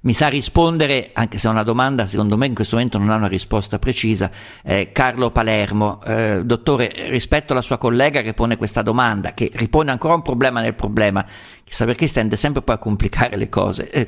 mi 0.05 0.13
sa 0.13 0.27
rispondere, 0.27 1.09
anche 1.13 1.39
se 1.39 1.47
è 1.47 1.51
una 1.51 1.63
domanda, 1.63 2.05
secondo 2.05 2.37
me 2.37 2.45
in 2.45 2.53
questo 2.53 2.75
momento 2.75 2.99
non 2.99 3.09
ha 3.09 3.15
una 3.15 3.27
risposta 3.27 3.79
precisa, 3.79 4.29
eh, 4.63 4.91
Carlo 4.91 5.31
Palermo. 5.31 5.99
Eh, 6.05 6.41
dottore, 6.43 6.91
rispetto 7.09 7.53
alla 7.53 7.63
sua 7.63 7.79
collega 7.79 8.21
che 8.21 8.33
pone 8.33 8.55
questa 8.55 8.83
domanda, 8.83 9.33
che 9.33 9.49
ripone 9.53 9.89
ancora 9.89 10.13
un 10.13 10.21
problema 10.21 10.61
nel 10.61 10.75
problema, 10.75 11.23
chissà 11.63 11.85
perché 11.85 12.05
tende 12.05 12.35
sempre 12.35 12.61
poi 12.61 12.75
a 12.75 12.77
complicare 12.77 13.35
le 13.35 13.49
cose, 13.49 13.89
eh, 13.89 14.07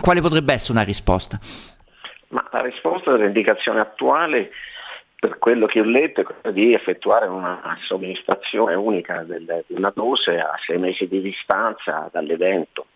quale 0.00 0.20
potrebbe 0.20 0.52
essere 0.52 0.74
una 0.74 0.86
risposta? 0.86 1.38
Ma 2.28 2.46
la 2.52 2.62
risposta 2.62 3.10
dell'indicazione 3.10 3.80
attuale 3.80 4.50
per 5.16 5.38
quello 5.38 5.66
che 5.66 5.80
ho 5.80 5.84
letto 5.84 6.20
è 6.20 6.24
quella 6.24 6.54
di 6.54 6.72
effettuare 6.72 7.26
una 7.26 7.60
somministrazione 7.88 8.74
unica 8.74 9.24
del, 9.24 9.64
una 9.68 9.92
dose 9.92 10.38
a 10.38 10.54
sei 10.64 10.78
mesi 10.78 11.08
di 11.08 11.20
distanza 11.20 12.08
dall'evento 12.12 12.86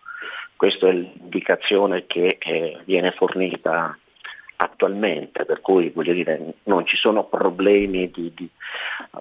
questa 0.57 0.87
è 0.87 0.91
l'indicazione 0.91 2.05
che 2.07 2.37
eh, 2.39 2.79
viene 2.83 3.11
fornita 3.11 3.97
attualmente, 4.57 5.45
per 5.45 5.61
cui 5.61 5.89
voglio 5.89 6.13
dire, 6.13 6.55
non 6.63 6.85
ci 6.85 6.97
sono 6.97 7.25
problemi 7.25 8.09
di, 8.09 8.33
di, 8.35 8.49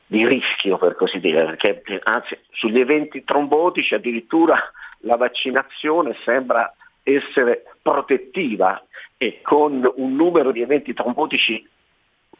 di 0.07 0.26
rischio 0.26 0.78
per 0.78 0.97
così 0.97 1.20
dire, 1.20 1.57
perché 1.61 2.01
anzi 2.03 2.39
sugli 2.51 2.80
eventi 2.80 3.22
trombotici 3.22 3.95
addirittura 3.95 4.59
la 5.01 5.16
vaccinazione 5.16 6.16
sembra 6.24 6.74
essere 7.03 7.64
protettiva 7.82 8.82
e 9.18 9.41
con 9.43 9.89
un 9.97 10.16
numero 10.16 10.51
di 10.53 10.62
eventi 10.62 10.95
trombotici 10.95 11.68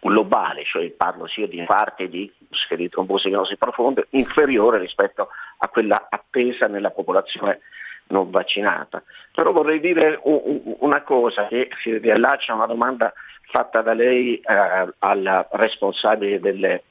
globale, 0.01 0.65
cioè 0.65 0.89
parlo 0.91 1.27
sia 1.27 1.47
di 1.47 1.59
infarti 1.59 2.09
di, 2.09 2.33
di 2.77 2.89
trombosinosi 2.89 3.57
profonde, 3.57 4.07
inferiore 4.11 4.79
rispetto 4.79 5.29
a 5.59 5.69
quella 5.69 6.07
attesa 6.09 6.67
nella 6.67 6.91
popolazione 6.91 7.61
non 8.09 8.31
vaccinata. 8.31 9.03
Però 9.33 9.53
vorrei 9.53 9.81
dire 9.81 10.21
una 10.23 11.03
cosa 11.03 11.47
che 11.47 11.69
si 11.83 11.99
riallaccia 11.99 12.53
a 12.53 12.57
una 12.57 12.67
domanda 12.67 13.13
fatta 13.51 13.83
da 13.83 13.93
lei 13.93 14.37
eh, 14.37 14.95
al 14.99 15.47
responsabile 15.53 16.41
delle... 16.41 16.83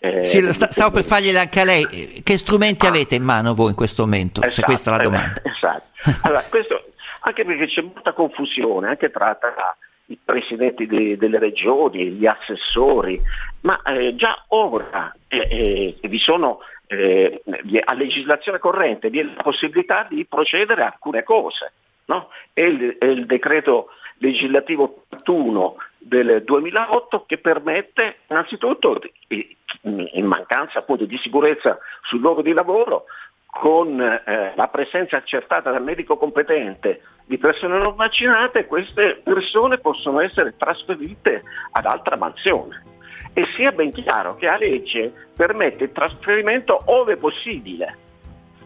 Eh, 0.00 0.22
sì, 0.22 0.40
sta, 0.52 0.70
stavo 0.70 0.92
per 0.92 1.04
fargliela 1.04 1.40
anche 1.40 1.60
a 1.60 1.64
lei. 1.64 1.86
Che 2.22 2.38
strumenti 2.38 2.86
ah. 2.86 2.90
avete 2.90 3.16
in 3.16 3.24
mano 3.24 3.54
voi 3.54 3.70
in 3.70 3.74
questo 3.74 4.04
momento? 4.04 4.40
Esatto, 4.40 4.54
se 4.54 4.62
questa 4.62 4.94
è 4.94 4.96
la 4.96 5.02
domanda. 5.02 5.42
Esatto. 5.48 5.86
Allora, 6.22 6.42
questo, 6.48 6.82
anche 7.20 7.44
perché 7.44 7.66
c'è 7.66 7.82
molta 7.82 8.12
confusione, 8.12 8.88
anche 8.88 9.10
tra, 9.10 9.34
tra 9.34 9.76
i 10.06 10.18
presidenti 10.24 10.86
de, 10.86 11.16
delle 11.16 11.38
regioni, 11.38 12.12
gli 12.12 12.26
assessori, 12.26 13.20
ma 13.62 13.80
eh, 13.82 14.14
già 14.14 14.44
ora 14.48 15.14
eh, 15.26 15.96
eh, 16.00 16.08
vi 16.08 16.18
sono 16.18 16.60
eh, 16.88 17.42
a 17.84 17.92
legislazione 17.92 18.58
corrente 18.58 19.10
vi 19.10 19.20
è 19.20 19.22
la 19.22 19.42
possibilità 19.42 20.06
di 20.08 20.24
procedere 20.24 20.82
a 20.82 20.86
alcune 20.86 21.22
cose. 21.22 21.72
No? 22.06 22.30
È, 22.52 22.62
il, 22.62 22.96
è, 22.98 23.04
il, 23.04 23.26
decreto 23.26 23.90
legislativo 24.16 25.04
81 25.10 25.76
del 25.98 26.42
2008 26.42 27.24
che 27.26 27.36
permette 27.36 28.20
innanzitutto, 28.28 29.00
in 29.28 30.24
mancanza 30.24 30.78
appunto 30.78 31.04
di 31.04 31.18
sicurezza 31.18 31.78
sul 32.02 32.20
luogo 32.20 32.40
di 32.40 32.54
lavoro, 32.54 33.04
con 33.46 34.00
eh, 34.00 34.52
la 34.56 34.68
presenza 34.68 35.18
accertata 35.18 35.70
dal 35.70 35.82
medico 35.82 36.16
competente 36.16 37.02
di 37.26 37.36
persone 37.36 37.78
non 37.78 37.94
vaccinate, 37.94 38.66
queste 38.66 39.20
persone 39.22 39.78
possono 39.78 40.20
essere 40.20 40.54
trasferite 40.56 41.42
ad 41.72 41.84
altra 41.84 42.16
mansione 42.16 42.96
e 43.32 43.44
sia 43.56 43.70
ben 43.72 43.90
chiaro 43.90 44.36
che 44.36 44.46
la 44.46 44.56
legge 44.56 45.12
permette 45.36 45.84
il 45.84 45.92
trasferimento 45.92 46.78
ove 46.86 47.16
possibile. 47.16 47.96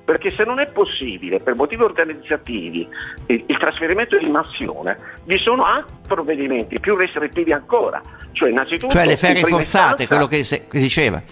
Perché 0.04 0.30
se 0.30 0.42
non 0.44 0.58
è 0.58 0.66
possibile 0.66 1.38
per 1.38 1.54
motivi 1.54 1.82
organizzativi 1.82 2.88
il, 3.26 3.44
il 3.46 3.58
trasferimento 3.58 4.18
di 4.18 4.28
mansione, 4.28 4.98
vi 5.24 5.38
sono 5.38 5.64
altri 5.64 5.94
provvedimenti 6.08 6.80
più 6.80 6.96
restrittivi 6.96 7.52
ancora. 7.52 8.00
Cioè, 8.32 8.50
innanzitutto, 8.50 8.92
cioè 8.92 9.06
le 9.06 9.16
ferie 9.16 9.44
forzate, 9.44 10.08
quello 10.08 10.26
che, 10.26 10.42
se, 10.42 10.66
che 10.66 10.78
diceva. 10.78 11.22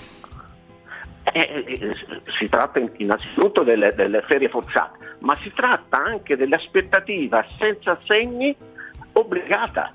Eh, 1.33 1.65
eh, 1.67 1.95
si 2.39 2.49
tratta 2.49 2.81
innanzitutto 2.97 3.63
delle, 3.63 3.91
delle, 3.95 4.23
ferie 4.23 4.49
forzate, 4.49 5.17
ma 5.21 5.35
si 5.37 5.53
tratta 5.55 6.03
anche 6.05 6.37
dell'aspettativa 6.37 7.45
senza 7.59 7.99
segni 8.07 8.55
obbligata. 9.13 9.93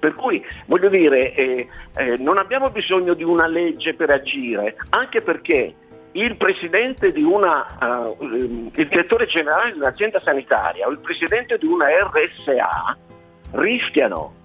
Per 0.00 0.14
cui 0.14 0.42
voglio 0.66 0.88
dire, 0.88 1.34
eh, 1.34 1.68
eh, 1.96 2.16
non 2.16 2.38
abbiamo 2.38 2.70
bisogno 2.70 3.12
di 3.12 3.22
una 3.22 3.46
legge 3.46 3.94
per 3.94 4.10
agire, 4.10 4.76
anche 4.88 5.20
perché 5.20 5.74
il 6.12 6.36
presidente 6.36 7.12
di 7.12 7.22
una, 7.22 7.66
uh, 7.80 8.16
il 8.24 8.70
direttore 8.72 9.26
generale 9.26 9.72
di 9.72 9.78
un'azienda 9.78 10.20
sanitaria 10.24 10.86
o 10.86 10.90
il 10.90 10.98
presidente 10.98 11.56
di 11.58 11.66
una 11.66 11.86
RSA 11.86 12.96
rischiano 13.52 14.38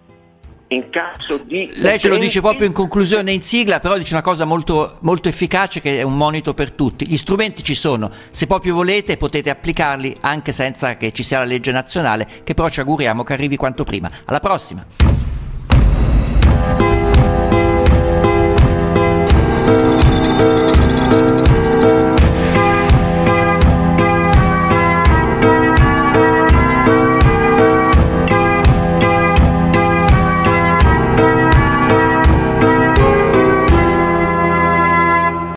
in 0.68 0.89
caso 0.89 1.38
di... 1.38 1.72
Lei 1.76 1.99
ce 1.99 2.10
lo 2.10 2.18
dice 2.18 2.41
proprio 2.41 2.68
in 2.68 2.74
conclusione, 2.74 3.32
in 3.32 3.41
sigla, 3.41 3.80
però 3.80 3.97
dice 3.97 4.14
una 4.14 4.24
cosa 4.24 4.45
molto, 4.45 4.97
molto 5.01 5.30
efficace 5.30 5.80
che 5.80 5.99
è 5.99 6.01
un 6.03 6.18
monito 6.18 6.53
per 6.53 6.72
tutti. 6.72 7.08
Gli 7.08 7.18
strumenti 7.18 7.64
ci 7.64 7.76
sono, 7.76 8.12
se 8.30 8.45
proprio 8.45 8.76
volete 8.76 9.18
potete 9.18 9.49
applicarli 9.49 10.16
anche 10.22 10.51
senza 10.51 10.97
che 10.97 11.12
ci 11.12 11.24
sia 11.24 11.39
la 11.39 11.45
legge 11.45 11.72
nazionale, 11.72 12.28
che 12.43 12.53
però 12.53 12.70
ci 12.70 12.80
auguriamo 12.80 13.24
che 13.24 13.34
arrivi 13.34 13.56
quanto 13.56 13.84
prima. 13.84 14.10
Alla 14.26 14.39
prossima! 14.39 15.35